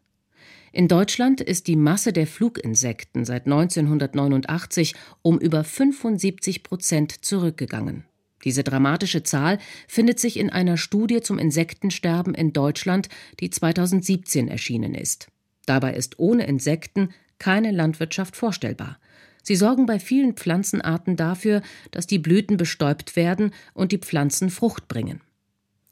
In 0.71 0.87
Deutschland 0.87 1.41
ist 1.41 1.67
die 1.67 1.75
Masse 1.75 2.13
der 2.13 2.27
Fluginsekten 2.27 3.25
seit 3.25 3.47
1989 3.47 4.93
um 5.23 5.39
über 5.39 5.65
75 5.65 6.63
Prozent 6.63 7.25
zurückgegangen. 7.25 8.05
Diese 8.43 8.63
dramatische 8.63 9.23
Zahl 9.23 9.59
findet 9.87 10.19
sich 10.19 10.37
in 10.37 10.49
einer 10.49 10.77
Studie 10.77 11.21
zum 11.21 11.39
Insektensterben 11.39 12.33
in 12.33 12.53
Deutschland, 12.53 13.09
die 13.39 13.49
2017 13.49 14.47
erschienen 14.47 14.95
ist. 14.95 15.27
Dabei 15.65 15.93
ist 15.93 16.19
ohne 16.19 16.47
Insekten 16.47 17.09
keine 17.37 17.71
Landwirtschaft 17.71 18.35
vorstellbar. 18.35 18.97
Sie 19.43 19.55
sorgen 19.55 19.85
bei 19.85 19.99
vielen 19.99 20.33
Pflanzenarten 20.33 21.15
dafür, 21.15 21.61
dass 21.91 22.07
die 22.07 22.19
Blüten 22.19 22.57
bestäubt 22.57 23.15
werden 23.15 23.51
und 23.73 23.91
die 23.91 23.97
Pflanzen 23.97 24.49
Frucht 24.49 24.87
bringen. 24.87 25.21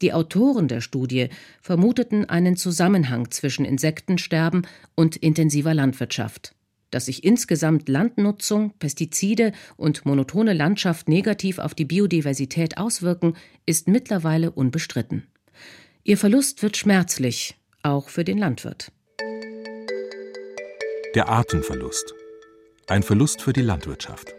Die 0.00 0.12
Autoren 0.12 0.68
der 0.68 0.80
Studie 0.80 1.28
vermuteten 1.60 2.24
einen 2.24 2.56
Zusammenhang 2.56 3.30
zwischen 3.30 3.64
Insektensterben 3.64 4.62
und 4.94 5.16
intensiver 5.16 5.74
Landwirtschaft. 5.74 6.54
Dass 6.90 7.06
sich 7.06 7.24
insgesamt 7.24 7.88
Landnutzung, 7.88 8.72
Pestizide 8.78 9.52
und 9.76 10.06
monotone 10.06 10.54
Landschaft 10.54 11.08
negativ 11.08 11.58
auf 11.58 11.74
die 11.74 11.84
Biodiversität 11.84 12.78
auswirken, 12.78 13.36
ist 13.66 13.88
mittlerweile 13.88 14.50
unbestritten. 14.50 15.26
Ihr 16.04 16.16
Verlust 16.16 16.62
wird 16.62 16.76
schmerzlich, 16.76 17.56
auch 17.82 18.08
für 18.08 18.24
den 18.24 18.38
Landwirt. 18.38 18.90
Der 21.14 21.28
Artenverlust. 21.28 22.14
Ein 22.86 23.02
Verlust 23.02 23.42
für 23.42 23.52
die 23.52 23.62
Landwirtschaft. 23.62 24.34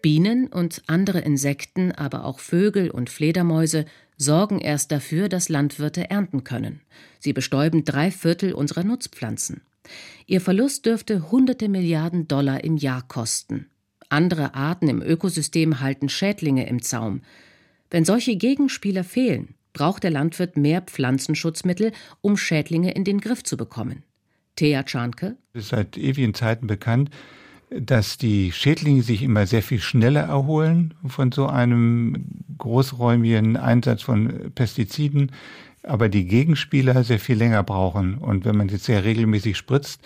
Bienen 0.00 0.46
und 0.46 0.82
andere 0.86 1.20
Insekten, 1.20 1.92
aber 1.92 2.24
auch 2.24 2.38
Vögel 2.38 2.90
und 2.90 3.10
Fledermäuse 3.10 3.84
sorgen 4.16 4.58
erst 4.58 4.92
dafür, 4.92 5.28
dass 5.28 5.50
Landwirte 5.50 6.08
ernten 6.08 6.44
können. 6.44 6.80
Sie 7.18 7.34
bestäuben 7.34 7.84
drei 7.84 8.10
Viertel 8.10 8.54
unserer 8.54 8.84
Nutzpflanzen. 8.84 9.60
Ihr 10.26 10.40
Verlust 10.40 10.86
dürfte 10.86 11.30
hunderte 11.30 11.68
Milliarden 11.68 12.28
Dollar 12.28 12.62
im 12.64 12.76
Jahr 12.76 13.02
kosten. 13.06 13.66
Andere 14.08 14.54
Arten 14.54 14.88
im 14.88 15.02
Ökosystem 15.02 15.80
halten 15.80 16.08
Schädlinge 16.08 16.68
im 16.68 16.82
Zaum. 16.82 17.22
Wenn 17.90 18.04
solche 18.04 18.36
Gegenspieler 18.36 19.04
fehlen, 19.04 19.54
braucht 19.72 20.02
der 20.02 20.10
Landwirt 20.10 20.56
mehr 20.56 20.82
Pflanzenschutzmittel, 20.82 21.92
um 22.20 22.36
Schädlinge 22.36 22.92
in 22.92 23.04
den 23.04 23.20
Griff 23.20 23.42
zu 23.42 23.56
bekommen. 23.56 24.02
Thea 24.56 24.82
Czarnke. 24.82 25.36
Es 25.52 25.64
ist 25.64 25.68
seit 25.70 25.96
ewigen 25.96 26.34
Zeiten 26.34 26.66
bekannt, 26.66 27.10
dass 27.70 28.18
die 28.18 28.50
Schädlinge 28.50 29.02
sich 29.02 29.22
immer 29.22 29.46
sehr 29.46 29.62
viel 29.62 29.80
schneller 29.80 30.22
erholen 30.22 30.94
von 31.06 31.30
so 31.30 31.46
einem 31.46 32.26
großräumigen 32.58 33.56
Einsatz 33.56 34.02
von 34.02 34.52
Pestiziden, 34.54 35.30
aber 35.82 36.08
die 36.08 36.26
Gegenspieler 36.26 37.04
sehr 37.04 37.18
viel 37.18 37.36
länger 37.36 37.62
brauchen. 37.62 38.18
Und 38.18 38.44
wenn 38.44 38.56
man 38.56 38.68
jetzt 38.68 38.84
sehr 38.84 39.04
regelmäßig 39.04 39.56
spritzt, 39.56 40.00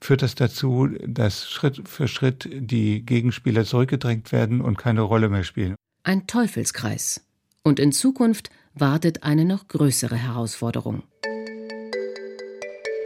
führt 0.00 0.22
das 0.22 0.34
dazu, 0.34 0.88
dass 1.06 1.48
Schritt 1.48 1.88
für 1.88 2.08
Schritt 2.08 2.48
die 2.52 3.04
Gegenspieler 3.04 3.64
zurückgedrängt 3.64 4.32
werden 4.32 4.60
und 4.60 4.78
keine 4.78 5.02
Rolle 5.02 5.28
mehr 5.28 5.44
spielen. 5.44 5.74
Ein 6.02 6.26
Teufelskreis. 6.26 7.24
Und 7.62 7.80
in 7.80 7.92
Zukunft 7.92 8.50
wartet 8.74 9.24
eine 9.24 9.44
noch 9.44 9.68
größere 9.68 10.16
Herausforderung. 10.16 11.02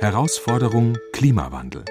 Herausforderung 0.01 0.99
Klimawandel. 1.13 1.85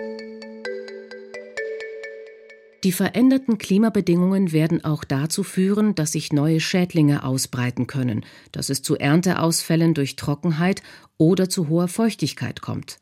Die 2.84 2.94
veränderten 2.94 3.58
Klimabedingungen 3.58 4.54
werden 4.54 4.86
auch 4.86 5.04
dazu 5.04 5.44
führen, 5.44 5.96
dass 5.96 6.14
sich 6.14 6.32
neue 6.32 6.62
Schädlinge 6.62 7.24
ausbreiten 7.24 7.88
können, 7.88 8.26
dass 8.54 8.70
es 8.70 8.82
zu 8.82 8.98
Ernteausfällen 8.98 9.94
durch 9.94 10.16
Trockenheit 10.16 10.82
oder 11.18 11.50
zu 11.50 11.68
hoher 11.68 11.90
Feuchtigkeit 11.90 12.62
kommt. 12.62 12.98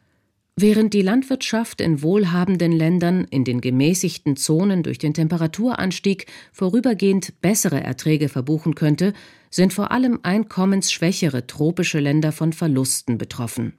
Während 0.60 0.96
die 0.96 1.04
Landwirtschaft 1.04 1.82
in 1.82 2.02
wohlhabenden 2.02 2.72
Ländern 2.72 3.26
in 3.26 3.44
den 3.44 3.62
gemäßigten 3.62 4.36
Zonen 4.38 4.82
durch 4.82 4.98
den 4.98 5.14
Temperaturanstieg 5.14 6.26
vorübergehend 6.52 7.40
bessere 7.42 7.84
Erträge 7.84 8.28
verbuchen 8.28 8.74
könnte, 8.74 9.14
sind 9.52 9.72
vor 9.72 9.92
allem 9.92 10.20
einkommensschwächere 10.24 11.46
tropische 11.46 12.00
Länder 12.00 12.32
von 12.32 12.54
Verlusten 12.54 13.20
betroffen. 13.20 13.74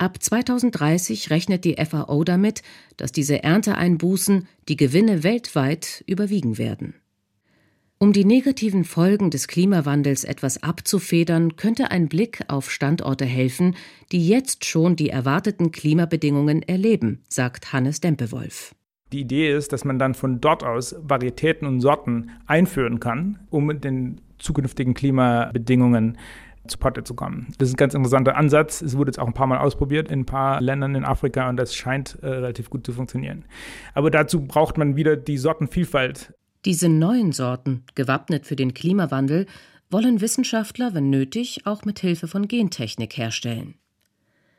Ab 0.00 0.16
2030 0.18 1.28
rechnet 1.28 1.66
die 1.66 1.76
FAO 1.76 2.24
damit, 2.24 2.62
dass 2.96 3.12
diese 3.12 3.42
Ernteeinbußen 3.42 4.48
die 4.66 4.76
Gewinne 4.76 5.24
weltweit 5.24 6.02
überwiegen 6.06 6.56
werden. 6.56 6.94
Um 7.98 8.14
die 8.14 8.24
negativen 8.24 8.84
Folgen 8.84 9.28
des 9.28 9.46
Klimawandels 9.46 10.24
etwas 10.24 10.62
abzufedern, 10.62 11.56
könnte 11.56 11.90
ein 11.90 12.08
Blick 12.08 12.40
auf 12.48 12.70
Standorte 12.70 13.26
helfen, 13.26 13.76
die 14.10 14.26
jetzt 14.26 14.64
schon 14.64 14.96
die 14.96 15.10
erwarteten 15.10 15.70
Klimabedingungen 15.70 16.62
erleben, 16.62 17.20
sagt 17.28 17.74
Hannes 17.74 18.00
Dempewolf. 18.00 18.74
Die 19.12 19.20
Idee 19.20 19.54
ist, 19.54 19.70
dass 19.74 19.84
man 19.84 19.98
dann 19.98 20.14
von 20.14 20.40
dort 20.40 20.64
aus 20.64 20.96
Varietäten 21.02 21.68
und 21.68 21.82
Sorten 21.82 22.30
einführen 22.46 23.00
kann, 23.00 23.40
um 23.50 23.82
den 23.82 24.22
zukünftigen 24.38 24.94
Klimabedingungen 24.94 26.16
zu 26.66 26.78
Potte 26.78 27.04
zu 27.04 27.14
kommen. 27.14 27.52
Das 27.58 27.68
ist 27.68 27.74
ein 27.74 27.76
ganz 27.76 27.94
interessanter 27.94 28.36
Ansatz. 28.36 28.82
Es 28.82 28.96
wurde 28.96 29.10
jetzt 29.10 29.18
auch 29.18 29.26
ein 29.26 29.34
paar 29.34 29.46
Mal 29.46 29.58
ausprobiert 29.58 30.10
in 30.10 30.20
ein 30.20 30.26
paar 30.26 30.60
Ländern 30.60 30.94
in 30.94 31.04
Afrika 31.04 31.48
und 31.48 31.56
das 31.56 31.74
scheint 31.74 32.18
äh, 32.22 32.26
relativ 32.26 32.70
gut 32.70 32.84
zu 32.84 32.92
funktionieren. 32.92 33.44
Aber 33.94 34.10
dazu 34.10 34.42
braucht 34.42 34.78
man 34.78 34.96
wieder 34.96 35.16
die 35.16 35.38
Sortenvielfalt. 35.38 36.34
Diese 36.64 36.88
neuen 36.88 37.32
Sorten, 37.32 37.84
gewappnet 37.94 38.46
für 38.46 38.56
den 38.56 38.74
Klimawandel, 38.74 39.46
wollen 39.88 40.20
Wissenschaftler, 40.20 40.94
wenn 40.94 41.10
nötig, 41.10 41.66
auch 41.66 41.84
mit 41.84 41.98
Hilfe 41.98 42.28
von 42.28 42.46
Gentechnik 42.46 43.16
herstellen. 43.16 43.74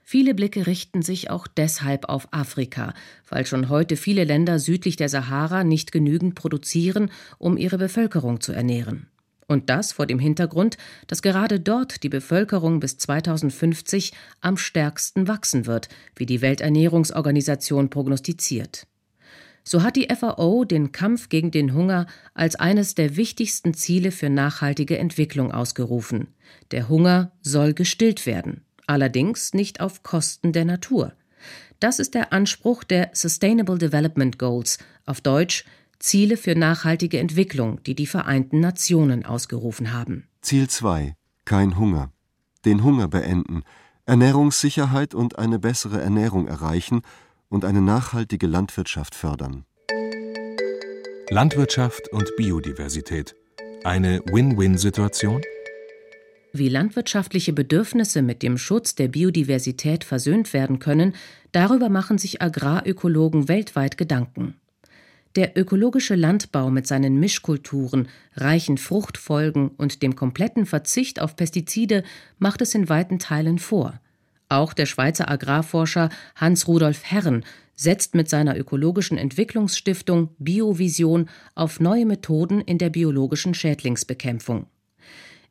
Viele 0.04 0.34
Blicke 0.34 0.68
richten 0.68 1.04
sich 1.04 1.30
auch 1.30 1.48
deshalb 1.48 2.10
auf 2.10 2.28
Afrika, 2.32 2.94
weil 3.30 3.46
schon 3.46 3.70
heute 3.70 3.96
viele 3.96 4.26
Länder 4.26 4.60
südlich 4.60 4.98
der 4.98 5.08
Sahara 5.08 5.64
nicht 5.64 5.92
genügend 5.92 6.36
produzieren, 6.36 7.12
um 7.38 7.56
ihre 7.56 7.78
Bevölkerung 7.78 8.42
zu 8.42 8.52
ernähren. 8.52 9.11
Und 9.52 9.70
das 9.70 9.92
vor 9.92 10.06
dem 10.06 10.18
Hintergrund, 10.18 10.78
dass 11.08 11.22
gerade 11.22 11.60
dort 11.60 12.04
die 12.04 12.10
Bevölkerung 12.10 12.80
bis 12.80 12.98
2050 12.98 14.14
am 14.40 14.56
stärksten 14.56 15.28
wachsen 15.28 15.66
wird, 15.66 15.90
wie 16.16 16.26
die 16.26 16.40
Welternährungsorganisation 16.40 17.90
prognostiziert. 17.90 18.88
So 19.66 19.84
hat 19.84 19.98
die 19.98 20.08
FAO 20.08 20.64
den 20.64 20.94
Kampf 20.94 21.28
gegen 21.28 21.52
den 21.52 21.74
Hunger 21.74 22.08
als 22.34 22.56
eines 22.56 22.96
der 22.96 23.18
wichtigsten 23.18 23.74
Ziele 23.74 24.12
für 24.12 24.30
nachhaltige 24.30 24.98
Entwicklung 24.98 25.52
ausgerufen. 25.52 26.30
Der 26.72 26.88
Hunger 26.88 27.34
soll 27.42 27.74
gestillt 27.74 28.26
werden, 28.26 28.62
allerdings 28.88 29.54
nicht 29.54 29.82
auf 29.82 30.02
Kosten 30.02 30.54
der 30.54 30.64
Natur. 30.64 31.12
Das 31.82 32.00
ist 32.00 32.14
der 32.14 32.32
Anspruch 32.32 32.86
der 32.86 33.10
Sustainable 33.12 33.80
Development 33.80 34.40
Goals, 34.40 34.78
auf 35.06 35.20
Deutsch 35.20 35.66
Ziele 36.02 36.36
für 36.36 36.56
nachhaltige 36.56 37.20
Entwicklung, 37.20 37.82
die 37.84 37.96
die 37.96 38.08
Vereinten 38.08 38.60
Nationen 38.60 39.26
ausgerufen 39.26 39.94
haben. 39.94 40.28
Ziel 40.42 40.68
2 40.68 41.16
Kein 41.46 41.78
Hunger. 41.78 42.12
Den 42.66 42.84
Hunger 42.84 43.08
beenden, 43.08 43.64
Ernährungssicherheit 44.06 45.14
und 45.16 45.40
eine 45.40 45.60
bessere 45.60 46.02
Ernährung 46.02 46.48
erreichen 46.48 47.02
und 47.50 47.66
eine 47.66 47.82
nachhaltige 47.82 48.48
Landwirtschaft 48.48 49.16
fördern. 49.16 49.66
Landwirtschaft 51.30 52.10
und 52.12 52.36
Biodiversität. 52.36 53.36
Eine 53.84 54.20
Win-Win-Situation? 54.26 55.42
Wie 56.54 56.68
landwirtschaftliche 56.68 57.54
Bedürfnisse 57.54 58.22
mit 58.22 58.44
dem 58.44 58.58
Schutz 58.58 58.96
der 58.96 59.08
Biodiversität 59.08 60.04
versöhnt 60.04 60.54
werden 60.54 60.80
können, 60.80 61.16
darüber 61.52 61.90
machen 61.90 62.18
sich 62.18 62.42
Agrarökologen 62.42 63.48
weltweit 63.48 63.98
Gedanken. 63.98 64.56
Der 65.36 65.58
ökologische 65.58 66.16
Landbau 66.16 66.70
mit 66.70 66.88
seinen 66.88 67.20
Mischkulturen, 67.20 68.10
reichen 68.36 68.78
Fruchtfolgen 68.78 69.70
und 69.70 70.02
dem 70.02 70.16
kompletten 70.16 70.66
Verzicht 70.66 71.22
auf 71.22 71.38
Pestizide 71.38 72.04
macht 72.38 72.62
es 72.62 72.76
in 72.76 72.90
weiten 72.90 73.18
Teilen 73.18 73.58
vor. 73.58 74.02
Auch 74.50 74.74
der 74.74 74.86
Schweizer 74.86 75.30
Agrarforscher 75.30 76.10
Hans 76.36 76.68
Rudolf 76.68 77.04
Herren 77.06 77.46
setzt 77.76 78.14
mit 78.14 78.30
seiner 78.30 78.58
ökologischen 78.58 79.18
Entwicklungsstiftung 79.18 80.36
Biovision 80.38 81.30
auf 81.56 81.80
neue 81.80 82.06
Methoden 82.06 82.60
in 82.60 82.78
der 82.78 82.90
biologischen 82.90 83.54
Schädlingsbekämpfung. 83.54 84.68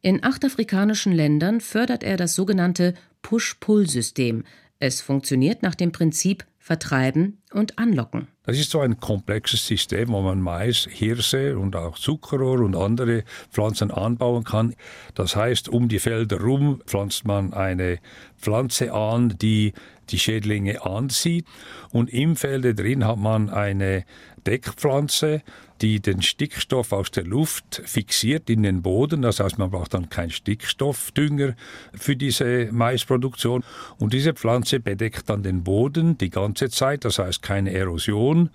In 0.02 0.22
acht 0.22 0.44
afrikanischen 0.44 1.12
Ländern 1.12 1.62
fördert 1.62 2.02
er 2.02 2.18
das 2.18 2.34
sogenannte 2.34 2.92
Push-Pull-System. 3.22 4.44
Es 4.78 5.00
funktioniert 5.00 5.62
nach 5.62 5.74
dem 5.74 5.92
Prinzip 5.92 6.44
Vertreiben, 6.58 7.38
und 7.52 7.78
anlocken. 7.78 8.28
Das 8.44 8.58
ist 8.58 8.70
so 8.70 8.80
ein 8.80 8.98
komplexes 8.98 9.66
System, 9.66 10.10
wo 10.10 10.20
man 10.22 10.40
Mais, 10.40 10.88
Hirse 10.90 11.58
und 11.58 11.76
auch 11.76 11.98
Zuckerrohr 11.98 12.60
und 12.60 12.76
andere 12.76 13.24
Pflanzen 13.50 13.90
anbauen 13.90 14.44
kann. 14.44 14.74
Das 15.14 15.36
heißt, 15.36 15.68
um 15.68 15.88
die 15.88 15.98
Felder 15.98 16.40
rum 16.40 16.82
pflanzt 16.86 17.26
man 17.26 17.52
eine 17.52 17.98
Pflanze 18.38 18.92
an, 18.92 19.36
die 19.40 19.72
die 20.10 20.18
Schädlinge 20.18 20.84
anzieht. 20.84 21.46
Und 21.92 22.12
im 22.12 22.36
Felde 22.36 22.74
drin 22.74 23.06
hat 23.06 23.18
man 23.18 23.50
eine 23.50 24.04
Deckpflanze, 24.46 25.42
die 25.80 26.00
den 26.00 26.20
Stickstoff 26.20 26.92
aus 26.92 27.10
der 27.10 27.24
Luft 27.24 27.82
fixiert 27.84 28.50
in 28.50 28.62
den 28.62 28.82
Boden. 28.82 29.22
Das 29.22 29.40
heißt, 29.40 29.58
man 29.58 29.70
braucht 29.70 29.94
dann 29.94 30.10
keinen 30.10 30.30
Stickstoffdünger 30.30 31.54
für 31.94 32.16
diese 32.16 32.68
Maisproduktion. 32.70 33.64
Und 33.98 34.12
diese 34.12 34.34
Pflanze 34.34 34.80
bedeckt 34.80 35.28
dann 35.30 35.42
den 35.42 35.64
Boden 35.64 36.18
die 36.18 36.30
ganze 36.30 36.68
Zeit, 36.70 37.04
das 37.04 37.18
heißt 37.18 37.39
keine 37.42 37.72
Erosion. 37.72 38.50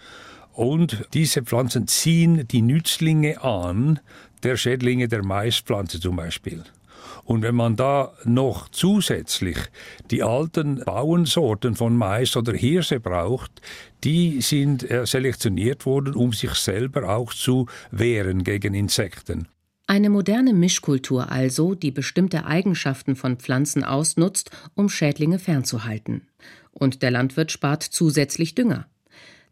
Und 0.53 1.05
diese 1.13 1.43
Pflanzen 1.43 1.87
ziehen 1.87 2.47
die 2.47 2.61
Nützlinge 2.61 3.43
an, 3.43 3.99
der 4.43 4.57
Schädlinge 4.57 5.07
der 5.07 5.23
Maispflanze 5.23 5.99
zum 5.99 6.15
Beispiel. 6.15 6.63
Und 7.25 7.41
wenn 7.41 7.55
man 7.55 7.75
da 7.75 8.13
noch 8.23 8.69
zusätzlich 8.69 9.57
die 10.11 10.21
alten 10.21 10.83
Bauernsorten 10.85 11.75
von 11.75 11.97
Mais 11.97 12.37
oder 12.37 12.53
Hirse 12.53 12.99
braucht, 12.99 13.61
die 14.03 14.41
sind 14.41 14.89
äh, 14.89 15.05
selektioniert 15.07 15.85
worden, 15.87 16.13
um 16.13 16.33
sich 16.33 16.53
selber 16.53 17.09
auch 17.09 17.33
zu 17.33 17.65
wehren 17.89 18.43
gegen 18.43 18.75
Insekten. 18.75 19.47
Eine 19.87 20.09
moderne 20.09 20.53
Mischkultur 20.53 21.31
also, 21.31 21.75
die 21.75 21.91
bestimmte 21.91 22.45
Eigenschaften 22.45 23.15
von 23.15 23.37
Pflanzen 23.37 23.83
ausnutzt, 23.83 24.49
um 24.73 24.89
Schädlinge 24.89 25.37
fernzuhalten. 25.37 26.27
Und 26.71 27.03
der 27.03 27.11
Landwirt 27.11 27.51
spart 27.51 27.83
zusätzlich 27.83 28.55
Dünger. 28.55 28.87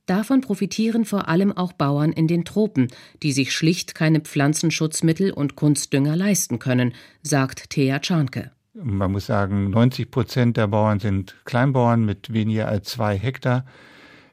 Davon 0.05 0.41
profitieren 0.41 1.05
vor 1.05 1.29
allem 1.29 1.55
auch 1.55 1.71
Bauern 1.71 2.11
in 2.11 2.27
den 2.27 2.43
Tropen, 2.43 2.87
die 3.21 3.31
sich 3.31 3.53
schlicht 3.53 3.95
keine 3.95 4.19
Pflanzenschutzmittel 4.19 5.31
und 5.31 5.55
Kunstdünger 5.55 6.15
leisten 6.15 6.59
können, 6.59 6.93
sagt 7.21 7.69
Thea 7.69 7.99
Czarnke. 7.99 8.51
Man 8.73 9.11
muss 9.11 9.27
sagen, 9.27 9.69
90 9.69 10.09
Prozent 10.09 10.57
der 10.57 10.67
Bauern 10.67 10.99
sind 10.99 11.35
Kleinbauern 11.45 12.03
mit 12.03 12.33
weniger 12.33 12.67
als 12.67 12.89
zwei 12.89 13.17
Hektar. 13.17 13.65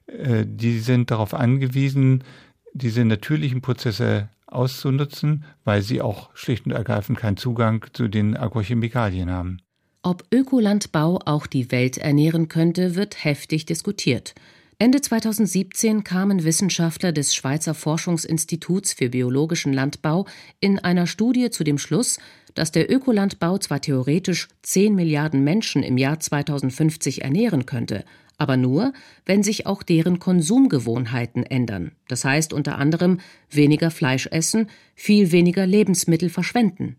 Äh, 0.07 0.45
die 0.47 0.79
sind 0.81 1.11
darauf 1.11 1.35
angewiesen, 1.35 2.25
diese 2.73 3.05
natürlichen 3.05 3.61
Prozesse 3.61 4.29
auszunutzen, 4.53 5.45
weil 5.65 5.83
sie 5.83 6.01
auch 6.01 6.31
schlicht 6.35 6.67
und 6.67 6.73
ergreifend 6.73 7.19
keinen 7.19 7.37
Zugang 7.37 7.87
zu 7.93 8.09
den 8.09 8.37
Agrochemikalien 8.37 9.31
haben. 9.31 9.59
Ob 10.03 10.25
Ökolandbau 10.33 11.21
auch 11.25 11.47
die 11.47 11.71
Welt 11.71 11.99
ernähren 11.99 12.49
könnte, 12.49 12.95
wird 12.95 13.23
heftig 13.25 13.67
diskutiert. 13.67 14.35
Ende 14.79 15.03
2017 15.03 16.05
kamen 16.05 16.43
Wissenschaftler 16.43 17.13
des 17.13 17.35
Schweizer 17.35 17.75
Forschungsinstituts 17.75 18.95
für 18.95 19.11
biologischen 19.11 19.75
Landbau 19.75 20.25
in 20.59 20.79
einer 20.79 21.07
Studie 21.07 21.51
zu 21.51 21.65
dem 21.65 21.77
Schluss, 21.77 22.19
dass 22.55 22.73
der 22.73 22.91
Ökolandbau 22.91 23.59
zwar 23.59 23.83
theoretisch 23.83 24.49
10 24.63 24.95
Milliarden 24.95 25.45
Menschen 25.45 25.83
im 25.83 25.99
Jahr 25.99 26.19
2050 26.19 27.23
ernähren 27.23 27.67
könnte, 27.67 28.07
aber 28.41 28.57
nur, 28.57 28.95
wenn 29.27 29.43
sich 29.43 29.67
auch 29.67 29.83
deren 29.83 30.19
Konsumgewohnheiten 30.19 31.45
ändern, 31.45 31.93
das 32.09 32.25
heißt 32.25 32.55
unter 32.55 32.79
anderem 32.79 33.21
weniger 33.51 33.91
Fleisch 33.91 34.27
essen, 34.29 34.71
viel 34.95 35.31
weniger 35.31 35.67
Lebensmittel 35.67 36.31
verschwenden. 36.31 36.97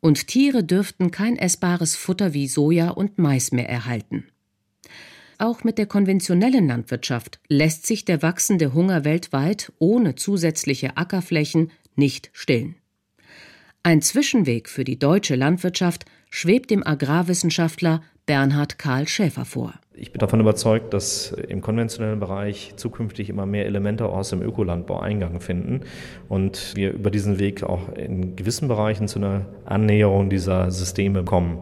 Und 0.00 0.26
Tiere 0.26 0.64
dürften 0.64 1.10
kein 1.10 1.36
essbares 1.36 1.96
Futter 1.96 2.32
wie 2.32 2.48
Soja 2.48 2.88
und 2.88 3.18
Mais 3.18 3.52
mehr 3.52 3.68
erhalten. 3.68 4.24
Auch 5.36 5.64
mit 5.64 5.76
der 5.76 5.86
konventionellen 5.86 6.66
Landwirtschaft 6.66 7.40
lässt 7.46 7.86
sich 7.86 8.06
der 8.06 8.22
wachsende 8.22 8.72
Hunger 8.72 9.04
weltweit 9.04 9.70
ohne 9.78 10.14
zusätzliche 10.14 10.96
Ackerflächen 10.96 11.72
nicht 11.94 12.30
stillen. 12.32 12.76
Ein 13.82 14.00
Zwischenweg 14.00 14.70
für 14.70 14.84
die 14.84 14.98
deutsche 14.98 15.36
Landwirtschaft 15.36 16.06
schwebt 16.30 16.70
dem 16.70 16.86
Agrarwissenschaftler 16.86 18.02
Bernhard 18.26 18.78
Karl 18.78 19.06
Schäfer 19.06 19.44
vor. 19.44 19.74
Ich 19.92 20.10
bin 20.10 20.18
davon 20.18 20.40
überzeugt, 20.40 20.94
dass 20.94 21.30
im 21.32 21.60
konventionellen 21.60 22.18
Bereich 22.18 22.72
zukünftig 22.76 23.28
immer 23.28 23.44
mehr 23.44 23.66
Elemente 23.66 24.06
aus 24.06 24.30
dem 24.30 24.40
Ökolandbau 24.40 24.98
Eingang 24.98 25.40
finden 25.40 25.82
und 26.28 26.72
wir 26.74 26.92
über 26.92 27.10
diesen 27.10 27.38
Weg 27.38 27.62
auch 27.62 27.92
in 27.94 28.34
gewissen 28.34 28.66
Bereichen 28.66 29.08
zu 29.08 29.18
einer 29.18 29.46
Annäherung 29.66 30.30
dieser 30.30 30.70
Systeme 30.70 31.22
kommen. 31.22 31.58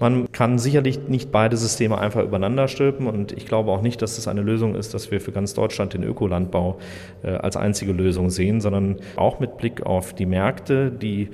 Man 0.00 0.30
kann 0.32 0.58
sicherlich 0.58 1.08
nicht 1.08 1.30
beide 1.30 1.56
Systeme 1.56 1.98
einfach 1.98 2.22
übereinander 2.22 2.66
stülpen 2.66 3.06
und 3.06 3.30
ich 3.32 3.46
glaube 3.46 3.70
auch 3.70 3.80
nicht, 3.80 4.02
dass 4.02 4.18
es 4.18 4.26
eine 4.26 4.42
Lösung 4.42 4.74
ist, 4.74 4.92
dass 4.92 5.10
wir 5.10 5.20
für 5.20 5.30
ganz 5.30 5.54
Deutschland 5.54 5.94
den 5.94 6.02
Ökolandbau 6.02 6.78
äh, 7.22 7.30
als 7.30 7.56
einzige 7.56 7.92
Lösung 7.92 8.30
sehen, 8.30 8.60
sondern 8.60 8.96
auch 9.16 9.38
mit 9.38 9.56
Blick 9.56 9.82
auf 9.82 10.12
die 10.12 10.26
Märkte, 10.26 10.90
die 10.90 11.28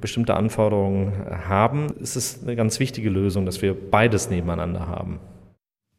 bestimmte 0.00 0.34
Anforderungen 0.34 1.12
haben, 1.48 1.88
ist 2.00 2.16
es 2.16 2.42
eine 2.42 2.56
ganz 2.56 2.80
wichtige 2.80 3.10
Lösung, 3.10 3.44
dass 3.46 3.60
wir 3.62 3.74
beides 3.74 4.30
nebeneinander 4.30 4.86
haben. 4.86 5.20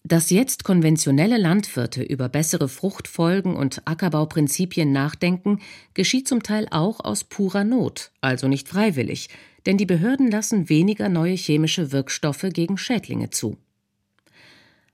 Dass 0.04 0.30
jetzt 0.30 0.64
konventionelle 0.64 1.38
Landwirte 1.38 2.02
über 2.02 2.30
bessere 2.30 2.70
Fruchtfolgen 2.70 3.56
und 3.56 3.82
Ackerbauprinzipien 3.86 4.92
nachdenken, 4.92 5.60
geschieht 5.94 6.28
zum 6.28 6.44
Teil 6.44 6.68
auch 6.72 7.04
aus 7.04 7.26
purer 7.26 7.66
Not, 7.66 8.12
also 8.22 8.48
nicht 8.48 8.70
freiwillig, 8.70 9.30
denn 9.68 9.78
die 9.78 9.86
Behörden 9.86 10.32
lassen 10.32 10.70
weniger 10.70 11.10
neue 11.10 11.36
chemische 11.36 11.92
Wirkstoffe 11.92 12.46
gegen 12.54 12.78
Schädlinge 12.78 13.30
zu. 13.30 13.58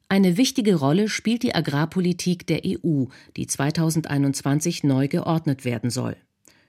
Eine 0.10 0.36
wichtige 0.36 0.76
Rolle 0.76 1.10
spielt 1.10 1.44
die 1.44 1.54
Agrarpolitik 1.56 2.48
der 2.48 2.62
EU, 2.66 3.06
die 3.38 3.48
2021 3.48 4.84
neu 4.84 5.08
geordnet 5.08 5.64
werden 5.64 5.92
soll. 5.92 6.18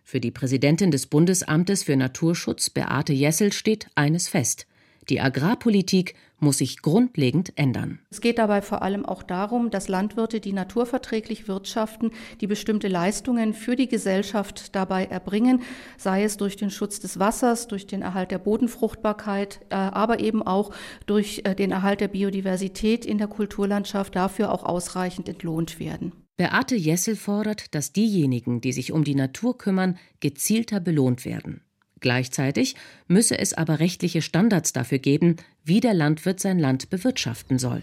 Für 0.04 0.20
die 0.20 0.30
Präsidentin 0.30 0.90
des 0.90 1.06
Bundesamtes 1.06 1.82
für 1.82 1.96
Naturschutz, 1.96 2.68
Beate 2.68 3.14
Jessel, 3.14 3.52
steht 3.52 3.88
eines 3.94 4.28
fest. 4.28 4.66
Die 5.08 5.20
Agrarpolitik 5.20 6.14
muss 6.38 6.58
sich 6.58 6.82
grundlegend 6.82 7.52
ändern. 7.56 7.98
Es 8.10 8.20
geht 8.20 8.38
dabei 8.38 8.62
vor 8.62 8.82
allem 8.82 9.04
auch 9.04 9.22
darum, 9.22 9.70
dass 9.70 9.88
Landwirte, 9.88 10.40
die 10.40 10.52
naturverträglich 10.52 11.48
wirtschaften, 11.48 12.10
die 12.40 12.46
bestimmte 12.46 12.88
Leistungen 12.88 13.54
für 13.54 13.76
die 13.76 13.88
Gesellschaft 13.88 14.74
dabei 14.74 15.06
erbringen, 15.06 15.62
sei 15.96 16.24
es 16.24 16.36
durch 16.36 16.56
den 16.56 16.70
Schutz 16.70 17.00
des 17.00 17.18
Wassers, 17.18 17.66
durch 17.66 17.86
den 17.86 18.02
Erhalt 18.02 18.30
der 18.30 18.38
Bodenfruchtbarkeit, 18.38 19.60
äh, 19.70 19.74
aber 19.74 20.20
eben 20.20 20.42
auch 20.42 20.70
durch 21.06 21.42
äh, 21.44 21.54
den 21.54 21.70
Erhalt 21.70 22.00
der 22.00 22.08
Biodiversität 22.08 23.04
in 23.04 23.18
der 23.18 23.28
Kulturlandschaft 23.28 24.14
dafür 24.14 24.52
auch 24.52 24.64
ausreichend 24.64 25.28
entlohnt 25.28 25.80
werden. 25.80 26.12
Beate 26.36 26.74
Jessel 26.74 27.14
fordert, 27.14 27.74
dass 27.76 27.92
diejenigen, 27.92 28.60
die 28.60 28.72
sich 28.72 28.90
um 28.90 29.04
die 29.04 29.14
Natur 29.14 29.56
kümmern, 29.56 29.96
gezielter 30.18 30.80
belohnt 30.80 31.24
werden. 31.24 31.63
Gleichzeitig 32.04 32.76
müsse 33.08 33.38
es 33.38 33.54
aber 33.54 33.80
rechtliche 33.80 34.20
Standards 34.20 34.74
dafür 34.74 34.98
geben, 34.98 35.36
wie 35.64 35.80
der 35.80 35.94
Landwirt 35.94 36.38
sein 36.38 36.58
Land 36.58 36.90
bewirtschaften 36.90 37.58
soll. 37.58 37.80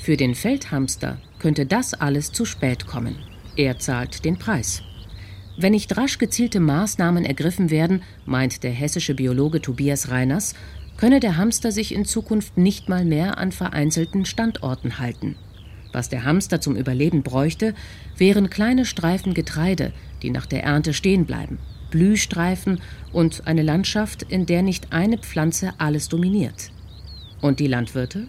Für 0.00 0.16
den 0.16 0.34
Feldhamster 0.34 1.18
könnte 1.38 1.64
das 1.64 1.94
alles 1.94 2.32
zu 2.32 2.44
spät 2.44 2.88
kommen. 2.88 3.14
Er 3.56 3.78
zahlt 3.78 4.24
den 4.24 4.40
Preis. 4.40 4.82
Wenn 5.56 5.70
nicht 5.70 5.96
rasch 5.96 6.18
gezielte 6.18 6.58
Maßnahmen 6.58 7.24
ergriffen 7.24 7.70
werden, 7.70 8.02
meint 8.26 8.64
der 8.64 8.72
hessische 8.72 9.14
Biologe 9.14 9.60
Tobias 9.60 10.10
Reiners, 10.10 10.56
könne 10.96 11.20
der 11.20 11.36
Hamster 11.36 11.70
sich 11.70 11.94
in 11.94 12.04
Zukunft 12.04 12.58
nicht 12.58 12.88
mal 12.88 13.04
mehr 13.04 13.38
an 13.38 13.52
vereinzelten 13.52 14.24
Standorten 14.24 14.98
halten. 14.98 15.36
Was 15.92 16.08
der 16.08 16.24
Hamster 16.24 16.60
zum 16.60 16.74
Überleben 16.74 17.22
bräuchte, 17.22 17.74
wären 18.16 18.50
kleine 18.50 18.84
Streifen 18.84 19.32
Getreide, 19.32 19.92
die 20.22 20.30
nach 20.30 20.46
der 20.46 20.64
Ernte 20.64 20.92
stehen 20.92 21.24
bleiben. 21.24 21.60
Blühstreifen 21.92 22.80
und 23.12 23.46
eine 23.46 23.62
Landschaft, 23.62 24.24
in 24.24 24.46
der 24.46 24.62
nicht 24.62 24.92
eine 24.92 25.18
Pflanze 25.18 25.74
alles 25.78 26.08
dominiert. 26.08 26.72
Und 27.40 27.60
die 27.60 27.68
Landwirte? 27.68 28.26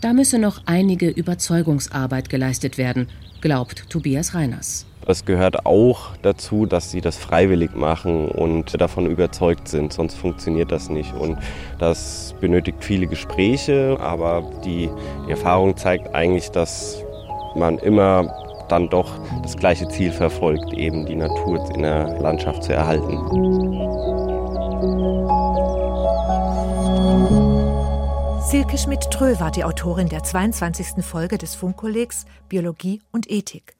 Da 0.00 0.14
müsse 0.14 0.38
noch 0.38 0.62
einige 0.64 1.08
Überzeugungsarbeit 1.08 2.30
geleistet 2.30 2.78
werden, 2.78 3.08
glaubt 3.42 3.90
Tobias 3.90 4.34
Reiners. 4.34 4.86
Es 5.08 5.24
gehört 5.24 5.66
auch 5.66 6.16
dazu, 6.22 6.66
dass 6.66 6.90
sie 6.90 7.00
das 7.00 7.16
freiwillig 7.16 7.74
machen 7.76 8.28
und 8.28 8.80
davon 8.80 9.06
überzeugt 9.06 9.68
sind, 9.68 9.92
sonst 9.92 10.14
funktioniert 10.14 10.72
das 10.72 10.90
nicht. 10.90 11.14
Und 11.14 11.38
das 11.78 12.34
benötigt 12.40 12.82
viele 12.82 13.06
Gespräche, 13.06 13.96
aber 14.00 14.50
die 14.64 14.90
Erfahrung 15.28 15.76
zeigt 15.76 16.14
eigentlich, 16.14 16.50
dass 16.50 17.02
man 17.54 17.78
immer 17.78 18.45
dann 18.68 18.88
doch 18.88 19.18
das 19.42 19.56
gleiche 19.56 19.88
Ziel 19.88 20.12
verfolgt, 20.12 20.72
eben 20.72 21.06
die 21.06 21.16
Natur 21.16 21.68
in 21.74 21.82
der 21.82 22.18
Landschaft 22.20 22.64
zu 22.64 22.72
erhalten. 22.72 23.16
Silke 28.42 28.78
Schmidt-Trö 28.78 29.40
war 29.40 29.50
die 29.50 29.64
Autorin 29.64 30.08
der 30.08 30.22
22. 30.22 31.04
Folge 31.04 31.36
des 31.36 31.54
Funkkollegs 31.54 32.26
Biologie 32.48 33.02
und 33.10 33.30
Ethik. 33.30 33.74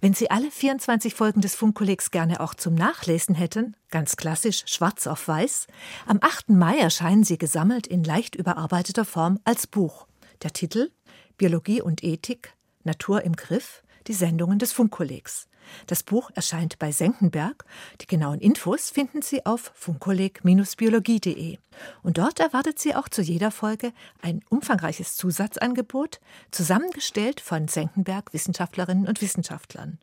Wenn 0.00 0.14
Sie 0.14 0.30
alle 0.30 0.50
24 0.50 1.14
Folgen 1.14 1.40
des 1.40 1.54
Funkkollegs 1.54 2.10
gerne 2.10 2.40
auch 2.40 2.54
zum 2.54 2.74
Nachlesen 2.74 3.34
hätten, 3.34 3.76
ganz 3.90 4.16
klassisch 4.16 4.64
schwarz 4.66 5.06
auf 5.06 5.28
weiß, 5.28 5.68
am 6.06 6.18
8. 6.20 6.50
Mai 6.50 6.78
erscheinen 6.78 7.24
sie 7.24 7.38
gesammelt 7.38 7.86
in 7.86 8.02
leicht 8.02 8.34
überarbeiteter 8.34 9.04
Form 9.04 9.38
als 9.44 9.66
Buch. 9.66 10.06
Der 10.42 10.52
Titel 10.52 10.90
Biologie 11.36 11.80
und 11.80 12.02
Ethik 12.02 12.54
Natur 12.84 13.22
im 13.22 13.36
Griff, 13.36 13.82
die 14.10 14.14
Sendungen 14.14 14.58
des 14.58 14.72
Funkkollegs. 14.72 15.46
Das 15.86 16.02
Buch 16.02 16.32
erscheint 16.34 16.80
bei 16.80 16.90
Senckenberg. 16.90 17.64
Die 18.00 18.08
genauen 18.08 18.40
Infos 18.40 18.90
finden 18.90 19.22
Sie 19.22 19.46
auf 19.46 19.70
funkkolleg-biologie.de. 19.76 21.58
Und 22.02 22.18
dort 22.18 22.40
erwartet 22.40 22.80
Sie 22.80 22.96
auch 22.96 23.08
zu 23.08 23.22
jeder 23.22 23.52
Folge 23.52 23.92
ein 24.20 24.42
umfangreiches 24.48 25.16
Zusatzangebot, 25.16 26.18
zusammengestellt 26.50 27.40
von 27.40 27.68
Senckenberg 27.68 28.32
Wissenschaftlerinnen 28.32 29.06
und 29.06 29.22
Wissenschaftlern. 29.22 30.00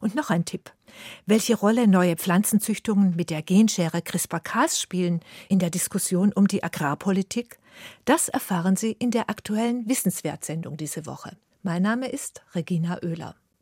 Und 0.00 0.16
noch 0.16 0.30
ein 0.30 0.44
Tipp. 0.44 0.72
Welche 1.24 1.56
Rolle 1.56 1.86
neue 1.86 2.16
Pflanzenzüchtungen 2.16 3.14
mit 3.14 3.30
der 3.30 3.42
Genschere 3.42 4.02
CRISPR-Cas 4.02 4.80
spielen 4.80 5.20
in 5.48 5.60
der 5.60 5.70
Diskussion 5.70 6.32
um 6.32 6.48
die 6.48 6.64
Agrarpolitik, 6.64 7.60
das 8.04 8.28
erfahren 8.28 8.74
Sie 8.74 8.96
in 8.98 9.12
der 9.12 9.30
aktuellen 9.30 9.88
Wissenswertsendung 9.88 10.76
diese 10.76 11.06
Woche. 11.06 11.36
Mein 11.62 11.82
Name 11.82 12.08
ist 12.08 12.42
Regina 12.54 12.98
Oehler. 13.02 13.36